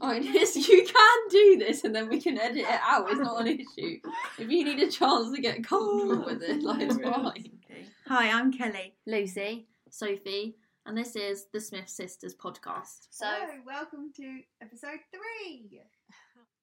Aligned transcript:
Oh, 0.00 0.10
it 0.10 0.24
is. 0.24 0.68
You 0.68 0.84
can 0.84 1.18
do 1.30 1.56
this, 1.58 1.84
and 1.84 1.94
then 1.94 2.08
we 2.08 2.20
can 2.20 2.38
edit 2.38 2.58
it 2.58 2.80
out. 2.82 3.10
It's 3.10 3.20
not 3.20 3.40
an 3.40 3.48
issue. 3.48 3.98
If 4.38 4.50
you 4.50 4.64
need 4.64 4.78
a 4.80 4.90
chance 4.90 5.34
to 5.34 5.40
get 5.40 5.64
comfortable 5.64 6.22
oh, 6.22 6.26
with 6.26 6.42
it, 6.42 6.62
like 6.62 6.82
it's 6.82 6.96
fine. 6.96 7.58
Hi, 8.06 8.30
I'm 8.30 8.52
Kelly. 8.52 8.94
Lucy, 9.06 9.66
Sophie, 9.90 10.56
and 10.86 10.96
this 10.96 11.16
is 11.16 11.46
the 11.52 11.60
Smith 11.60 11.88
Sisters 11.88 12.34
podcast. 12.34 13.08
So, 13.10 13.26
welcome 13.66 14.12
to 14.16 14.40
episode 14.62 15.00
three. 15.10 15.80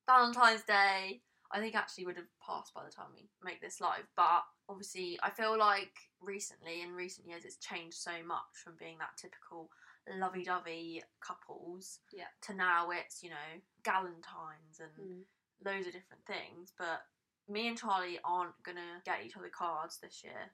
Valentine's 0.08 0.64
Day, 0.64 1.22
I 1.52 1.60
think 1.60 1.76
actually 1.76 2.06
would 2.06 2.18
have 2.18 2.26
passed 2.46 2.74
by 2.74 2.84
the 2.86 2.92
time 2.92 3.08
we 3.14 3.28
make 3.44 3.62
this 3.62 3.82
live, 3.82 4.08
but 4.16 4.44
obviously, 4.70 5.20
I 5.24 5.30
feel 5.30 5.58
like 5.58 5.92
recently, 6.22 6.82
in 6.82 6.92
recent 6.94 7.28
years, 7.28 7.44
it's 7.44 7.58
changed 7.58 7.98
so 7.98 8.12
much 8.26 8.64
from 8.64 8.74
being 8.80 8.98
that 9.00 9.18
typical 9.18 9.70
lovey-dovey 10.20 11.04
couples 11.20 12.00
Yeah. 12.12 12.28
to 12.42 12.54
now 12.54 12.90
it's 12.92 13.24
you 13.24 13.30
know 13.32 13.62
galentines 13.84 14.80
and 14.80 14.92
Mm. 14.98 15.26
loads 15.64 15.88
of 15.88 15.94
different 15.94 16.26
things. 16.26 16.72
But 16.78 17.06
me 17.48 17.68
and 17.68 17.78
Charlie 17.78 18.20
aren't 18.24 18.62
gonna 18.64 19.02
get 19.06 19.24
each 19.26 19.36
other 19.38 19.50
cards 19.50 19.98
this 20.00 20.24
year. 20.24 20.52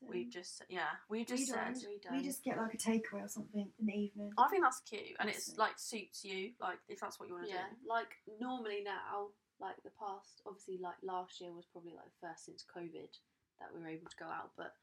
We've 0.00 0.28
just 0.30 0.62
yeah, 0.68 0.90
we've 1.08 1.26
just 1.26 1.40
We 1.40 1.46
said. 1.46 1.74
We 2.10 2.18
We 2.18 2.22
just 2.22 2.44
get 2.44 2.58
like 2.58 2.74
a 2.74 2.76
takeaway 2.76 3.22
or 3.24 3.28
something 3.28 3.72
in 3.78 3.86
the 3.86 3.92
evening. 3.94 4.32
I 4.36 4.48
think 4.48 4.62
that's 4.62 4.80
cute, 4.80 5.16
and 5.18 5.30
it's 5.30 5.46
That's 5.46 5.56
it. 5.56 5.58
like 5.58 5.78
suits 5.78 6.24
you. 6.24 6.54
Like 6.60 6.78
if 6.88 7.00
that's 7.00 7.18
what 7.18 7.28
you 7.28 7.34
want 7.34 7.46
to 7.46 7.52
yeah, 7.52 7.68
do. 7.70 7.88
like 7.88 8.20
normally 8.38 8.82
now, 8.82 9.30
like 9.60 9.82
the 9.82 9.90
past, 9.98 10.42
obviously, 10.44 10.76
like 10.78 10.96
last 11.02 11.40
year 11.40 11.52
was 11.54 11.64
probably 11.66 11.94
like 11.94 12.04
the 12.20 12.26
first 12.28 12.44
since 12.44 12.64
COVID 12.64 13.18
that 13.60 13.72
we 13.74 13.80
were 13.80 13.88
able 13.88 14.08
to 14.10 14.16
go 14.16 14.26
out. 14.26 14.50
But 14.56 14.74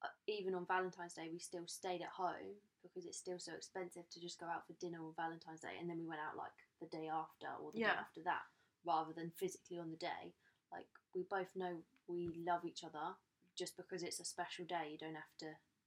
uh, 0.00 0.08
even 0.28 0.54
on 0.54 0.64
Valentine's 0.64 1.12
Day, 1.14 1.28
we 1.30 1.38
still 1.38 1.66
stayed 1.66 2.00
at 2.00 2.08
home 2.08 2.56
because 2.84 3.06
it's 3.06 3.18
still 3.18 3.38
so 3.38 3.52
expensive 3.52 4.08
to 4.10 4.20
just 4.20 4.38
go 4.38 4.46
out 4.46 4.66
for 4.66 4.74
dinner 4.80 4.98
on 5.02 5.12
Valentine's 5.16 5.60
Day, 5.60 5.74
and 5.80 5.88
then 5.88 5.98
we 5.98 6.06
went 6.06 6.20
out 6.20 6.36
like 6.36 6.52
the 6.80 6.86
day 6.86 7.08
after 7.08 7.48
or 7.62 7.72
the 7.72 7.80
day 7.80 7.84
after 7.98 8.20
that, 8.24 8.42
rather 8.86 9.12
than 9.12 9.32
physically 9.36 9.78
on 9.78 9.90
the 9.90 9.96
day. 9.96 10.32
Like 10.70 10.86
we 11.14 11.22
both 11.30 11.48
know 11.56 11.76
we 12.06 12.30
love 12.46 12.64
each 12.64 12.84
other. 12.84 13.16
Just 13.56 13.76
because 13.76 14.02
it's 14.02 14.18
a 14.18 14.24
special 14.24 14.64
day, 14.64 14.88
you 14.92 14.98
don't 14.98 15.14
have 15.14 15.36
to. 15.38 15.46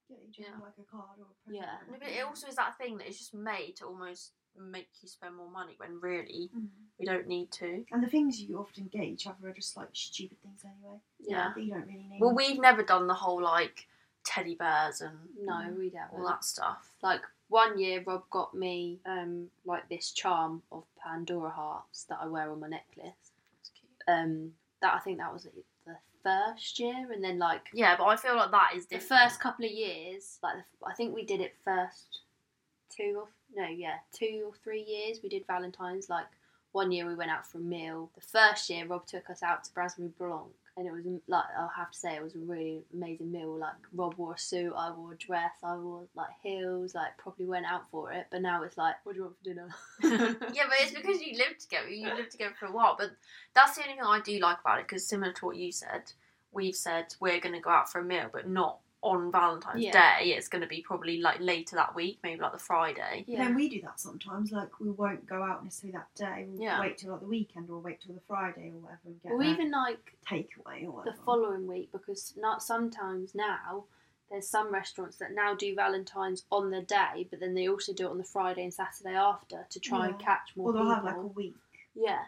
Get 0.10 0.20
each 0.30 0.40
other 0.40 0.56
Yeah. 0.58 0.64
like 0.64 0.78
a 0.80 0.84
card 0.90 1.20
or 1.20 1.26
a 1.30 1.36
present. 1.44 1.66
Yeah. 1.66 1.78
No, 1.92 1.98
but 2.00 2.08
it 2.08 2.24
also 2.26 2.48
is 2.48 2.56
that 2.56 2.78
thing 2.78 2.98
that 2.98 3.10
is 3.10 3.18
just 3.18 3.34
made 3.34 3.76
to 3.78 3.86
almost 3.86 4.32
make 4.58 4.88
you 5.02 5.10
spend 5.10 5.36
more 5.36 5.50
money 5.52 5.74
when 5.78 6.00
really 6.00 6.50
Mm. 6.56 6.70
we 6.98 7.06
don't 7.06 7.28
need 7.28 7.52
to. 7.52 7.84
And 7.92 8.02
the 8.02 8.08
things 8.08 8.42
you 8.42 8.58
often 8.58 8.88
get 8.88 9.04
each 9.04 9.28
other 9.28 9.50
are 9.50 9.54
just 9.54 9.76
like 9.76 9.90
stupid 9.92 10.42
things 10.42 10.64
anyway. 10.64 11.02
Yeah. 11.20 11.52
That 11.54 11.62
you 11.62 11.72
don't 11.74 11.88
really 11.88 12.08
need. 12.08 12.22
Well, 12.22 12.34
we've 12.34 12.58
never 12.58 12.84
done 12.84 13.08
the 13.08 13.14
whole 13.16 13.42
like 13.42 13.90
teddy 14.28 14.56
bears 14.56 15.00
and 15.02 15.18
No, 15.42 15.74
we 15.78 15.90
don't. 15.90 16.12
all 16.14 16.28
that 16.28 16.44
stuff. 16.44 16.92
Like 17.02 17.22
one 17.50 17.80
year, 17.80 18.04
Rob 18.06 18.24
got 18.30 18.54
me 18.54 19.00
um 19.06 19.48
like 19.66 19.88
this 19.90 20.12
charm 20.12 20.62
of 20.72 20.84
Pandora 21.02 21.50
hearts 21.50 22.04
that 22.10 22.20
I 22.22 22.28
wear 22.28 22.52
on 22.52 22.60
my 22.60 22.68
necklace. 22.68 23.32
It's 23.62 23.70
cute. 23.70 23.90
Um, 24.08 24.52
that 24.82 24.94
I 24.96 25.00
think 25.00 25.18
that 25.20 25.32
was 25.34 25.44
the 25.86 25.96
first 26.24 26.78
year, 26.80 27.12
and 27.14 27.24
then 27.24 27.40
like 27.40 27.62
Yeah, 27.74 27.96
but 27.98 28.06
I 28.06 28.16
feel 28.18 28.36
like 28.36 28.52
that 28.52 28.72
is 28.76 28.86
the 28.88 28.96
different. 28.98 29.22
first 29.24 29.40
couple 29.40 29.66
of 29.66 29.72
years, 29.72 30.40
like 30.44 30.56
the, 30.58 30.86
I 30.88 30.94
think 30.94 31.16
we 31.16 31.24
did 31.26 31.40
it 31.42 31.56
first 31.64 32.20
two 32.90 33.22
or 33.22 33.28
no, 33.56 33.66
yeah, 33.68 33.96
two 34.12 34.44
or 34.48 34.54
three 34.64 34.84
years. 34.84 35.20
We 35.24 35.30
did 35.30 35.48
Valentine's. 35.48 36.10
Like 36.10 36.26
one 36.74 36.92
year 36.92 37.08
we 37.08 37.16
went 37.16 37.32
out 37.32 37.46
for 37.50 37.60
a 37.60 37.62
meal. 37.62 38.10
The 38.14 38.22
first 38.22 38.70
year, 38.70 38.86
Rob 38.86 39.08
took 39.08 39.30
us 39.30 39.42
out 39.42 39.64
to 39.64 39.74
Brasserie 39.74 40.12
Blanc. 40.20 40.52
And 40.78 40.86
it 40.86 40.92
was 40.92 41.06
like 41.28 41.44
I'll 41.58 41.72
have 41.76 41.92
to 41.92 41.98
say 41.98 42.16
it 42.16 42.24
was 42.24 42.36
a 42.36 42.40
really 42.40 42.84
amazing 42.94 43.32
meal. 43.32 43.58
Like 43.58 43.74
Rob 43.96 44.14
wore 44.16 44.36
a 44.36 44.38
suit, 44.38 44.74
I 44.78 44.92
wore 44.92 45.14
a 45.14 45.18
dress, 45.18 45.54
I 45.64 45.76
wore 45.76 46.04
like 46.16 46.30
heels. 46.44 46.94
Like 46.94 47.18
probably 47.18 47.48
went 47.48 47.66
out 47.66 47.90
for 47.90 48.12
it. 48.12 48.28
But 48.30 48.44
now 48.44 48.62
it's 48.62 48.78
like, 48.78 48.96
what 49.04 49.14
do 49.14 49.18
you 49.18 49.24
want 49.24 49.38
for 49.38 49.44
dinner? 49.44 49.70
yeah, 50.54 50.66
but 50.70 50.78
it's 50.80 50.94
because 50.94 51.20
you 51.20 51.36
lived 51.38 51.62
together. 51.62 51.90
You 51.90 52.14
lived 52.14 52.32
together 52.32 52.54
for 52.60 52.68
a 52.68 52.72
while. 52.72 52.96
But 52.98 53.12
that's 53.56 53.76
the 53.76 53.82
only 53.82 53.96
thing 53.96 54.04
I 54.06 54.22
do 54.22 54.40
like 54.40 54.60
about 54.62 54.80
it. 54.80 54.88
Because 54.88 55.08
similar 55.08 55.34
to 55.34 55.46
what 55.46 55.58
you 55.58 55.72
said, 55.72 56.12
we've 56.52 56.76
said 56.76 57.16
we're 57.20 57.40
going 57.40 57.56
to 57.56 57.62
go 57.62 57.72
out 57.72 57.92
for 57.92 58.00
a 58.00 58.06
meal, 58.06 58.30
but 58.32 58.48
not 58.48 58.78
on 59.04 59.32
Valentine's 59.32 59.82
Yeah. 59.84 60.20
Day. 60.20 60.30
It's 60.32 60.48
going 60.48 60.62
to 60.64 60.68
be 60.68 60.82
probably 60.82 61.22
like 61.22 61.40
later 61.40 61.76
that 61.76 61.94
week, 61.96 62.20
maybe 62.24 62.42
like 62.42 62.52
the 62.52 62.58
Friday. 62.58 63.24
But 63.28 63.38
Then 63.38 63.56
we 63.56 63.70
do 63.70 63.82
that 63.82 64.00
sometimes. 64.00 64.52
Like 64.52 64.80
we 64.80 64.90
won't 64.90 65.26
go 65.28 65.44
out 65.44 65.64
necessarily 65.64 65.98
that 66.00 66.14
day. 66.16 66.46
We'll 66.50 66.62
Yeah. 66.62 66.80
wait 66.80 66.98
till 66.98 67.12
like 67.12 67.22
the 67.22 67.28
weekend 67.28 67.70
or 67.70 67.80
wait 67.80 68.02
till 68.02 68.16
the 68.16 68.22
Friday 68.22 68.72
or 68.74 68.80
whatever 68.80 69.00
and 69.06 69.22
get 69.22 69.32
Or 69.32 69.44
even 69.44 69.72
like 69.72 70.18
takeaway 70.28 70.92
or 70.92 71.04
the 71.04 71.14
following 71.26 71.68
week 71.68 71.92
because 71.92 72.34
not 72.38 72.64
sometimes 72.64 73.36
now 73.36 73.86
there's 74.32 74.48
some 74.50 74.74
restaurants 74.74 75.18
that 75.18 75.32
now 75.32 75.54
do 75.54 75.74
Valentine's 75.76 76.44
on 76.52 76.70
the 76.72 76.82
day, 76.82 77.28
but 77.30 77.40
then 77.40 77.54
they 77.54 77.70
also 77.70 77.94
do 77.94 78.08
it 78.08 78.12
on 78.12 78.18
the 78.18 78.24
Friday 78.26 78.64
and 78.64 78.74
Saturday 78.74 79.16
after 79.16 79.66
to 79.70 79.80
try 79.80 80.08
and 80.08 80.20
catch 80.20 80.52
more 80.58 80.70
or 80.70 80.74
they'll 80.74 80.82
people. 80.82 80.96
have 80.96 81.04
like 81.06 81.16
a 81.16 81.28
week. 81.28 81.56
yeah, 81.96 82.24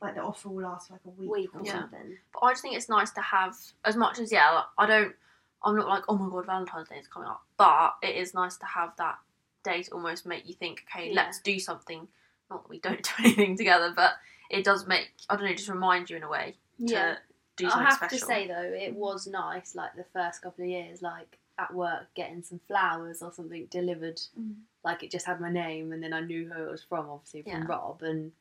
Like 0.00 0.14
the 0.14 0.22
offer 0.22 0.48
will 0.50 0.62
last 0.64 0.90
like 0.92 1.00
a 1.06 1.10
week. 1.10 1.30
week 1.30 1.54
or 1.56 1.62
Yeah. 1.64 1.80
something. 1.80 2.18
But 2.32 2.40
I 2.44 2.50
just 2.52 2.62
think 2.62 2.76
it's 2.76 2.88
nice 2.88 3.10
to 3.12 3.20
have 3.22 3.56
as 3.84 3.96
much 3.96 4.18
as 4.20 4.30
yeah. 4.30 4.50
Like, 4.52 4.64
I 4.78 4.86
don't. 4.86 5.16
I'm 5.64 5.76
not 5.76 5.88
like 5.88 6.04
oh 6.08 6.16
my 6.16 6.28
god, 6.30 6.46
Valentine's 6.46 6.88
Day 6.88 6.96
is 6.96 7.06
coming 7.08 7.28
up, 7.28 7.42
but 7.56 7.94
it 8.02 8.16
is 8.16 8.34
nice 8.34 8.56
to 8.58 8.66
have 8.66 8.92
that 8.98 9.16
day 9.62 9.82
to 9.82 9.90
almost 9.92 10.24
make 10.26 10.48
you 10.48 10.54
think, 10.54 10.84
okay, 10.90 11.08
Yeah. 11.08 11.22
let's 11.22 11.40
do 11.40 11.58
something. 11.58 12.08
Not 12.50 12.64
that 12.64 12.70
we 12.70 12.78
don't 12.80 13.02
do 13.18 13.24
anything 13.24 13.56
together, 13.56 13.92
but 13.94 14.14
it 14.50 14.64
does 14.64 14.86
make 14.86 15.12
I 15.28 15.36
don't 15.36 15.44
know, 15.44 15.52
just 15.54 15.68
remind 15.68 16.10
you 16.10 16.16
in 16.16 16.22
a 16.22 16.28
way 16.28 16.54
to 16.78 16.84
Yeah, 16.92 17.16
do 17.56 17.66
I 17.68 17.82
have 17.84 17.94
special. 17.94 18.18
to 18.18 18.24
say 18.24 18.46
though, 18.48 18.72
it 18.74 18.94
was 18.94 19.26
nice. 19.26 19.74
Like 19.74 19.94
the 19.96 20.06
first 20.12 20.42
couple 20.42 20.64
of 20.64 20.70
years, 20.70 21.02
like 21.02 21.38
at 21.58 21.74
work, 21.74 22.06
getting 22.14 22.42
some 22.42 22.58
flowers 22.66 23.20
or 23.22 23.30
something 23.32 23.66
delivered. 23.70 24.18
Mm. 24.38 24.54
Like 24.82 25.02
it 25.02 25.10
just 25.10 25.26
had 25.26 25.42
my 25.42 25.50
name, 25.50 25.92
and 25.92 26.02
then 26.02 26.14
I 26.14 26.20
knew 26.20 26.48
who 26.50 26.62
it 26.64 26.70
was 26.70 26.82
from, 26.82 27.10
obviously 27.10 27.42
from 27.42 27.52
Yeah. 27.52 27.66
Rob, 27.68 28.02
and 28.02 28.32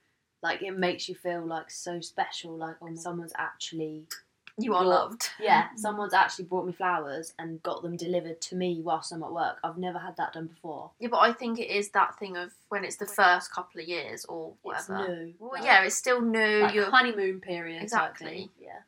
like 0.42 0.62
it 0.62 0.78
makes 0.78 1.10
you 1.10 1.16
feel 1.16 1.46
like 1.46 1.70
so 1.70 2.00
special. 2.00 2.56
Like 2.56 2.78
oh, 2.82 2.96
someone's 2.96 3.34
actually 3.38 4.06
you 4.62 4.74
are 4.76 4.84
loved. 4.86 5.30
Yeah, 5.40 5.70
Mm. 5.70 5.80
someone's 5.80 6.14
actually 6.14 6.46
brought 6.46 6.66
me 6.66 6.74
flowers 6.74 7.34
and 7.40 7.62
got 7.64 7.82
them 7.82 7.96
delivered 7.98 8.42
to 8.42 8.56
me 8.56 8.82
whilst 8.84 9.12
I'm 9.12 9.24
at 9.24 9.32
work. 9.32 9.58
I've 9.64 9.78
never 9.78 10.00
had 10.00 10.18
that 10.18 10.34
done 10.34 10.48
before. 10.48 10.92
Yeah, 11.00 11.10
but 11.10 11.20
I 11.20 11.32
think 11.34 11.60
it 11.60 11.70
is 11.70 11.90
that 11.92 12.18
thing 12.20 12.36
of 12.38 12.52
when 12.70 12.84
it's 12.84 12.98
the 12.98 13.06
first 13.06 13.52
couple 13.54 13.82
of 13.82 13.88
years 13.88 14.26
or 14.26 14.54
whatever. 14.62 14.80
It's 14.82 14.90
whatever. 14.90 15.16
new. 15.26 15.34
Well, 15.40 15.52
like- 15.54 15.64
yeah, 15.64 15.84
it's 15.84 15.96
still 15.96 16.22
new. 16.22 16.60
like 16.64 16.74
you're 16.76 16.90
honeymoon 16.92 17.40
period. 17.42 17.82
Exactly. 17.84 18.50
Yeah. 18.60 18.80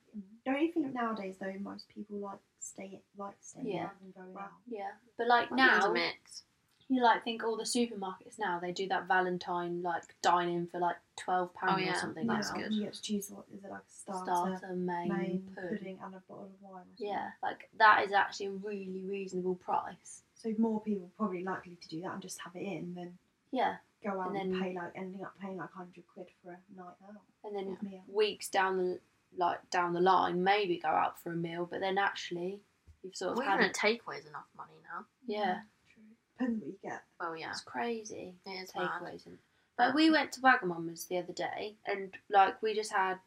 Don't 0.46 0.62
you 0.62 0.72
think 0.72 0.94
nowadays 0.94 1.36
though 1.40 1.54
most 1.62 1.86
people 1.94 2.18
like 2.18 2.40
stay 2.60 3.00
like 3.18 3.36
staying 3.42 3.68
Yeah. 3.68 3.84
rather 3.84 3.94
than 4.02 4.12
going 4.24 4.38
out? 4.38 4.52
Yeah. 4.68 4.90
But 5.18 5.28
like 5.28 5.52
I 5.52 5.56
think 5.56 5.72
it's 5.72 5.86
a 5.86 5.88
now, 5.88 5.94
mix. 5.94 6.44
You 6.92 7.02
like 7.02 7.24
think 7.24 7.44
all 7.44 7.56
the 7.58 7.64
supermarkets 7.64 8.38
now 8.38 8.60
they 8.60 8.72
do 8.72 8.88
that 8.90 9.08
Valentine 9.08 9.82
like 9.82 10.04
dining 10.22 10.68
for 10.68 10.80
like 10.80 10.98
twelve 11.18 11.54
pounds 11.54 11.74
Oh, 11.76 11.80
yeah, 11.86 11.92
or 11.94 11.96
something 11.96 12.28
that's 12.28 12.50
now. 12.52 12.58
good. 12.62 12.74
You 12.74 12.84
get 12.84 12.94
to 12.94 13.02
choose 13.02 13.30
what 13.32 13.46
is 13.56 13.64
it 13.64 13.72
like 13.72 13.80
a 13.80 13.84
starter, 13.90 14.58
Starter, 14.58 14.76
main, 14.76 15.08
main, 15.10 15.52
pudding. 15.56 15.78
pudding, 15.78 16.00
and 16.04 16.16
a 16.16 16.22
bottle 16.28 16.46
of 16.46 16.52
wine. 16.62 16.82
Or 16.82 16.86
something. 16.98 17.08
Yeah, 17.08 17.30
like 17.42 17.70
that 17.80 18.04
is 18.06 18.12
actually 18.12 18.48
a 18.48 18.52
really 18.52 19.04
reasonable 19.08 19.56
price. 19.56 20.24
So 20.36 20.54
more 20.58 20.82
people 20.82 21.06
are 21.06 21.18
probably 21.18 21.44
likely 21.44 21.78
to 21.82 21.88
do 21.88 22.02
that 22.02 22.14
and 22.14 22.22
just 22.22 22.40
have 22.42 22.56
it 22.56 22.64
in 22.64 22.94
than 22.96 23.18
Yeah, 23.52 23.76
go 24.04 24.20
out 24.20 24.30
And 24.32 24.38
and, 24.38 24.54
then- 24.54 24.62
pay 24.62 24.74
like 24.74 24.92
ending 24.96 25.24
up 25.24 25.34
paying 25.40 25.58
like 25.58 25.72
hundred 25.72 26.04
quid 26.14 26.28
for 26.44 26.52
a 26.52 26.58
night 26.78 26.96
out 27.08 27.22
and 27.44 27.56
then 27.56 27.78
meal. 27.82 28.02
weeks 28.12 28.50
down 28.50 28.78
the 28.78 29.00
like 29.38 29.70
down 29.70 29.94
the 29.94 30.02
line, 30.02 30.44
maybe 30.44 30.78
go 30.78 30.90
out 30.90 31.18
for 31.22 31.32
a 31.32 31.36
meal, 31.38 31.66
but 31.70 31.80
then 31.80 31.98
actually 31.98 32.60
you've 33.02 33.16
sort 33.16 33.32
of 33.32 33.38
Well, 33.38 33.48
had 33.48 33.56
even 33.60 33.66
a 33.68 33.70
it. 33.70 33.76
takeaway 33.78 34.20
is 34.20 34.26
enough 34.26 34.48
money 34.58 34.74
now. 34.84 35.06
Yeah, 35.26 35.60
True. 36.46 36.48
Depends 36.48 36.64
what 36.64 36.68
you 36.68 36.90
get. 36.90 37.04
Well, 37.20 37.38
yeah, 37.38 37.50
it's 37.52 37.62
crazy. 37.62 38.34
it 38.46 38.50
is 38.50 38.72
mad. 38.76 38.90
takeaways. 39.02 39.26
And, 39.26 39.38
like 39.80 39.94
we 39.94 40.12
went 40.12 40.32
to 40.34 40.42
Wagamama's 40.42 41.06
the 41.06 41.18
other 41.18 41.34
day, 41.34 41.76
and 41.86 42.14
like 42.30 42.62
we 42.62 42.74
just 42.74 42.92
had. 42.92 43.18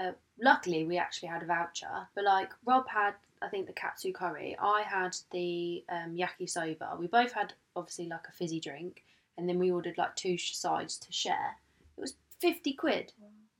Uh, 0.00 0.12
luckily, 0.40 0.84
we 0.84 0.96
actually 0.96 1.28
had 1.28 1.42
a 1.42 1.46
voucher, 1.46 2.06
but 2.14 2.22
like 2.22 2.50
Rob 2.64 2.86
had, 2.86 3.14
I 3.42 3.48
think 3.48 3.66
the 3.66 3.72
katsu 3.72 4.12
curry. 4.12 4.56
I 4.60 4.82
had 4.82 5.16
the 5.32 5.82
um, 5.88 6.16
yakisoba. 6.16 6.96
We 6.98 7.08
both 7.08 7.32
had 7.32 7.54
obviously 7.74 8.06
like 8.06 8.28
a 8.28 8.32
fizzy 8.32 8.60
drink, 8.60 9.02
and 9.36 9.48
then 9.48 9.58
we 9.58 9.72
ordered 9.72 9.98
like 9.98 10.14
two 10.14 10.38
sides 10.38 10.98
to 10.98 11.12
share. 11.12 11.56
It 11.96 12.00
was 12.00 12.14
fifty 12.40 12.74
quid. 12.74 13.12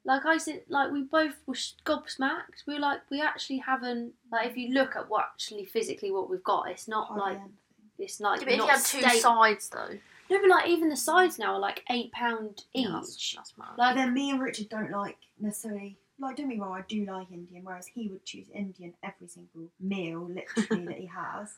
Like 0.05 0.25
I 0.25 0.39
said, 0.39 0.63
like 0.69 0.93
we 0.93 1.03
both 1.03 1.35
were 1.47 1.55
gobsmacked. 1.85 2.65
We 2.67 2.75
were 2.75 2.81
like, 2.81 3.01
we 3.11 3.21
actually 3.21 3.59
haven't. 3.59 4.13
Like 4.31 4.49
if 4.49 4.57
you 4.57 4.73
look 4.73 4.95
at 4.95 5.11
what 5.11 5.27
actually 5.35 5.65
physically 5.65 6.13
what 6.13 6.31
we've 6.31 6.45
got, 6.45 6.71
it's 6.71 6.87
not 6.89 7.09
Hardly 7.09 7.23
like 7.23 7.37
anything. 7.41 7.57
It's 7.99 8.21
like 8.21 8.41
Yeah, 8.41 8.45
but 8.45 8.53
if 8.53 8.59
you 8.61 8.67
not 8.67 8.71
had 8.77 8.85
two 8.85 9.01
steak- 9.01 9.23
sides 9.23 9.69
though, 9.69 9.99
No, 10.31 10.41
but 10.41 10.49
like 10.51 10.69
even 10.69 10.89
the 10.89 10.97
sides 10.97 11.39
now 11.39 11.55
are 11.55 11.59
like 11.61 11.85
eight 11.91 12.13
pound 12.13 12.65
each. 12.75 12.87
yeah, 12.87 12.93
that's, 12.93 13.35
that's 13.35 13.55
mad. 13.59 13.71
Like 13.77 13.97
then 13.97 14.15
me 14.15 14.31
and 14.31 14.41
Richard 14.41 14.69
don't 14.69 14.91
like 14.91 15.17
necessarily 15.41 15.97
like 16.21 16.37
don't 16.37 16.49
get 16.49 16.57
me 16.57 16.61
wrong, 16.61 16.73
I 16.77 16.83
do 16.89 17.05
like 17.05 17.31
Indian, 17.31 17.65
whereas 17.65 17.87
he 17.87 18.09
would 18.09 18.25
choose 18.25 18.47
Indian 18.53 18.95
every 19.03 19.29
single 19.29 19.71
meal, 19.81 20.29
literally 20.29 20.85
that 20.87 20.99
he 20.99 21.07
has. 21.15 21.55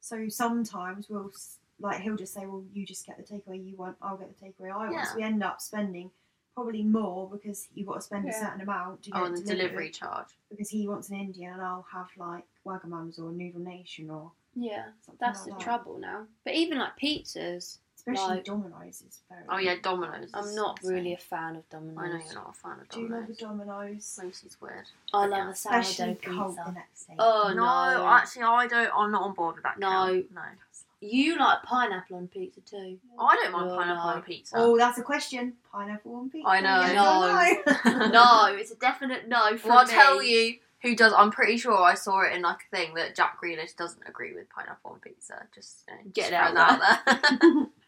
So 0.00 0.28
sometimes 0.28 1.08
we'll 1.08 1.32
like 1.80 2.00
he'll 2.00 2.16
just 2.16 2.34
say, 2.34 2.46
"Well, 2.46 2.62
you 2.72 2.86
just 2.86 3.06
get 3.06 3.16
the 3.16 3.24
takeaway 3.24 3.66
you 3.68 3.74
want, 3.76 3.96
I'll 4.00 4.16
get 4.16 4.28
the 4.38 4.44
takeaway 4.46 4.70
I 4.72 4.76
want." 4.76 4.92
Yeah. 4.92 5.04
So 5.04 5.16
we 5.16 5.22
end 5.22 5.42
up 5.42 5.60
spending 5.60 6.10
probably 6.54 6.84
more 6.84 7.28
because 7.28 7.66
you've 7.74 7.88
got 7.88 7.94
to 7.94 8.00
spend 8.00 8.28
a 8.28 8.32
certain 8.32 8.60
amount 8.60 9.02
to 9.02 9.10
oh, 9.14 9.22
get 9.24 9.32
oh, 9.32 9.36
the 9.36 9.42
delivery 9.42 9.90
charge. 9.90 10.28
because 10.50 10.68
he 10.70 10.86
wants 10.86 11.08
an 11.08 11.16
Indian 11.16 11.54
and 11.54 11.62
I'll 11.62 11.84
have 11.92 12.06
like 12.16 12.44
Wagamama's 12.64 13.18
or 13.18 13.32
Noodle 13.32 13.60
Nation 13.60 14.08
or 14.10 14.30
yeah, 14.54 14.84
that's 15.18 15.40
like 15.40 15.46
the 15.46 15.50
that. 15.52 15.60
trouble 15.60 15.98
now. 15.98 16.26
But 16.44 16.54
even 16.54 16.78
like 16.78 16.98
pizzas, 16.98 17.78
Especially 17.96 18.34
Like- 18.36 18.44
Domino's 18.44 19.02
is 19.08 19.20
very. 19.30 19.42
Oh 19.48 19.56
yeah, 19.56 19.76
Domino's. 19.82 20.28
I'm 20.34 20.54
not 20.54 20.78
really 20.84 21.14
a 21.14 21.16
fan 21.16 21.56
of 21.56 21.66
Domino's. 21.70 21.96
I 21.98 22.08
know 22.08 22.22
you're 22.24 22.34
not 22.34 22.50
a 22.50 22.52
fan 22.52 22.80
of 22.80 22.88
Do 22.90 23.00
you 23.00 23.08
love 23.08 23.30
a 23.30 23.32
Domino's. 23.32 23.38
Domino's? 23.66 24.20
Macy's 24.22 24.56
weird. 24.60 24.84
I 25.14 25.24
Yeah. 25.24 25.30
love 25.30 25.46
a 25.46 25.50
Especially 25.52 25.94
sourdough 26.20 26.36
cold 26.38 26.56
pizza. 26.56 26.72
next. 26.72 27.06
Oh 27.18 27.48
no, 27.48 27.54
no! 27.54 28.06
actually, 28.06 28.42
I 28.42 28.66
don't. 28.66 28.90
I'm 28.94 29.10
not 29.10 29.22
on 29.22 29.32
board 29.32 29.54
with 29.54 29.64
that. 29.64 29.78
No. 29.78 29.88
Kel. 30.06 30.22
no. 30.34 30.42
you 31.00 31.38
like 31.38 31.62
pineapple 31.62 32.16
on 32.18 32.28
pizza 32.28 32.60
too. 32.60 32.98
I 33.18 33.36
don't 33.36 33.52
mind 33.52 33.70
Oh, 33.70 33.76
pineapple 33.76 34.10
no. 34.10 34.16
on 34.16 34.22
pizza. 34.22 34.54
Oh, 34.58 34.76
that's 34.76 34.98
a 34.98 35.02
question. 35.02 35.54
Pineapple 35.72 36.14
on 36.14 36.28
pizza. 36.30 36.48
I 36.48 36.60
know. 36.60 36.80
Yes 36.80 37.84
or 37.86 37.98
no? 38.00 38.06
no, 38.08 38.46
it's 38.54 38.70
a 38.70 38.76
definite 38.76 39.28
no 39.28 39.56
for 39.56 39.68
well, 39.68 39.78
I'll 39.78 39.86
tell 39.86 40.22
you 40.22 40.56
who 40.84 40.94
does. 40.94 41.12
I'm 41.16 41.30
pretty 41.30 41.56
sure 41.56 41.82
I 41.82 41.94
saw 41.94 42.20
it 42.20 42.34
in 42.34 42.42
like 42.42 42.60
a 42.70 42.76
thing 42.76 42.94
that 42.94 43.16
Jack 43.16 43.40
Grealish 43.42 43.74
doesn't 43.74 44.06
agree 44.06 44.34
with 44.34 44.50
pineapple 44.50 44.92
on 44.92 45.00
pizza. 45.00 45.46
Just 45.54 45.84
you 45.88 45.94
know, 45.94 46.00
Get 46.12 46.30
just 46.30 46.32
out 46.34 46.52
throwing 46.52 46.78
that 46.78 47.02
out 47.06 47.40
there. 47.40 47.66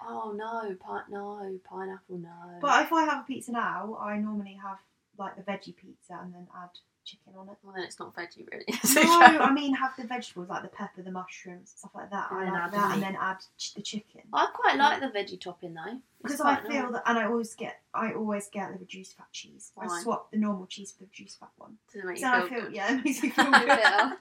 Oh 0.00 0.32
no, 0.32 0.74
pi- 0.76 1.02
no 1.10 1.58
pineapple, 1.68 2.18
no. 2.18 2.58
But 2.60 2.84
if 2.84 2.92
I 2.92 3.04
have 3.04 3.24
a 3.24 3.26
pizza 3.26 3.50
now, 3.50 3.98
I 4.00 4.16
normally 4.16 4.56
have 4.62 4.78
like 5.18 5.36
the 5.36 5.42
veggie 5.42 5.74
pizza 5.76 6.18
and 6.22 6.34
then 6.34 6.46
add 6.56 6.70
chicken 7.04 7.32
on 7.38 7.48
it. 7.48 7.56
well, 7.62 7.74
then 7.74 7.84
it's 7.84 7.98
not 7.98 8.14
veggie, 8.14 8.46
really. 8.52 8.66
No, 8.94 9.38
I 9.40 9.52
mean 9.52 9.74
have 9.74 9.92
the 9.96 10.06
vegetables 10.06 10.48
like 10.50 10.62
the 10.62 10.68
pepper, 10.68 11.02
the 11.02 11.10
mushrooms, 11.10 11.72
stuff 11.76 11.92
like 11.94 12.10
that. 12.10 12.30
And 12.30 12.40
I 12.40 12.44
then 12.44 12.52
like 12.52 12.62
add 12.62 12.72
the 12.72 12.76
that, 12.76 12.94
and 12.94 13.02
then 13.02 13.16
add 13.20 13.36
ch- 13.56 13.74
the 13.74 13.82
chicken. 13.82 14.20
I 14.32 14.46
quite 14.52 14.76
mm. 14.76 14.78
like 14.78 15.00
the 15.00 15.06
veggie 15.18 15.40
topping 15.40 15.74
though. 15.74 15.98
Because 16.22 16.40
I 16.40 16.56
feel 16.60 16.82
nice. 16.82 16.92
that, 16.92 17.02
and 17.06 17.18
I 17.18 17.26
always 17.26 17.54
get, 17.54 17.80
I 17.94 18.12
always 18.12 18.48
get 18.48 18.72
the 18.72 18.78
reduced 18.78 19.16
fat 19.16 19.28
cheese. 19.32 19.70
I 19.78 20.02
swap 20.02 20.30
the 20.32 20.38
normal 20.38 20.66
cheese 20.66 20.92
for 20.92 21.04
the 21.04 21.08
reduced 21.12 21.38
fat 21.38 21.50
one. 21.56 21.78
Does 21.92 22.02
it 22.02 22.06
make 22.06 22.16
you 22.16 22.22
So 22.22 22.28
I 22.28 22.40
feel 22.40 22.48
feel, 22.48 22.60
good? 22.62 22.74
yeah, 22.74 22.98
it 22.98 23.04
makes 23.04 23.22
me 23.22 23.30
feel 23.36 23.44
good. 23.44 23.52
I 23.70 24.16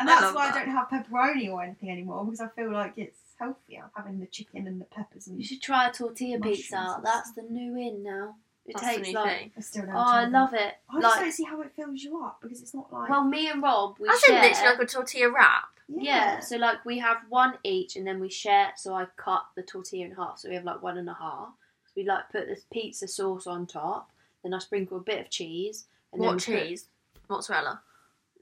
And 0.00 0.08
that's 0.08 0.22
love 0.22 0.34
why 0.34 0.46
that. 0.50 0.56
I 0.56 0.64
don't 0.64 0.74
have 0.74 0.88
pepperoni 0.88 1.52
or 1.52 1.62
anything 1.62 1.90
anymore 1.90 2.24
because 2.24 2.40
I 2.40 2.48
feel 2.48 2.72
like 2.72 2.94
it's 2.96 3.18
healthier 3.38 3.90
having 3.94 4.18
the 4.20 4.26
chicken 4.26 4.66
and 4.66 4.80
the 4.80 4.86
peppers 4.86 5.26
and. 5.28 5.38
You 5.38 5.44
should 5.44 5.62
try 5.62 5.88
a 5.88 5.92
tortilla 5.92 6.40
pizza. 6.40 7.00
That's 7.04 7.32
the 7.32 7.42
new 7.42 7.76
in 7.76 8.02
now. 8.02 8.36
It 8.66 8.76
That's 8.80 8.96
takes 8.96 9.12
like. 9.12 9.38
thing. 9.38 9.52
I 9.56 9.60
still 9.60 9.84
don't. 9.84 9.94
Oh, 9.94 9.98
I 9.98 10.24
love 10.26 10.54
it. 10.54 10.74
I 10.88 10.94
just 11.00 11.02
like, 11.02 11.20
don't 11.20 11.32
see 11.32 11.44
how 11.44 11.60
it 11.60 11.72
fills 11.76 12.02
you 12.02 12.22
up 12.24 12.38
because 12.40 12.62
it's 12.62 12.72
not 12.74 12.90
like. 12.92 13.10
well, 13.10 13.24
me 13.24 13.48
and 13.50 13.62
Rob, 13.62 13.96
we 14.00 14.08
As 14.08 14.14
in 14.28 14.34
share. 14.34 14.42
literally 14.42 14.68
like 14.70 14.82
a 14.82 14.86
tortilla 14.86 15.30
wrap. 15.30 15.64
yeah. 15.88 16.40
so 16.40 16.56
like 16.56 16.82
we 16.86 16.98
have 16.98 17.18
one 17.28 17.54
each, 17.62 17.96
and 17.96 18.06
then 18.06 18.20
we 18.20 18.30
share. 18.30 18.72
So 18.76 18.94
I 18.94 19.06
cut 19.16 19.44
the 19.54 19.62
tortilla 19.62 20.06
in 20.06 20.12
half, 20.12 20.38
so 20.38 20.48
we 20.48 20.54
have 20.54 20.64
like 20.64 20.82
one 20.82 20.96
and 20.96 21.08
a 21.10 21.14
half. 21.14 21.48
So 21.86 21.92
we 21.96 22.04
like 22.04 22.30
put 22.32 22.46
this 22.46 22.64
pizza 22.72 23.06
sauce 23.06 23.46
on 23.46 23.66
top. 23.66 24.10
Then 24.42 24.54
I 24.54 24.58
sprinkle 24.60 24.96
a 24.98 25.00
bit 25.00 25.20
of 25.20 25.30
cheese. 25.30 25.84
And 26.12 26.22
then 26.22 26.28
What 26.28 26.36
put- 26.36 26.44
cheese? 26.44 26.86
Mozzarella. 27.28 27.80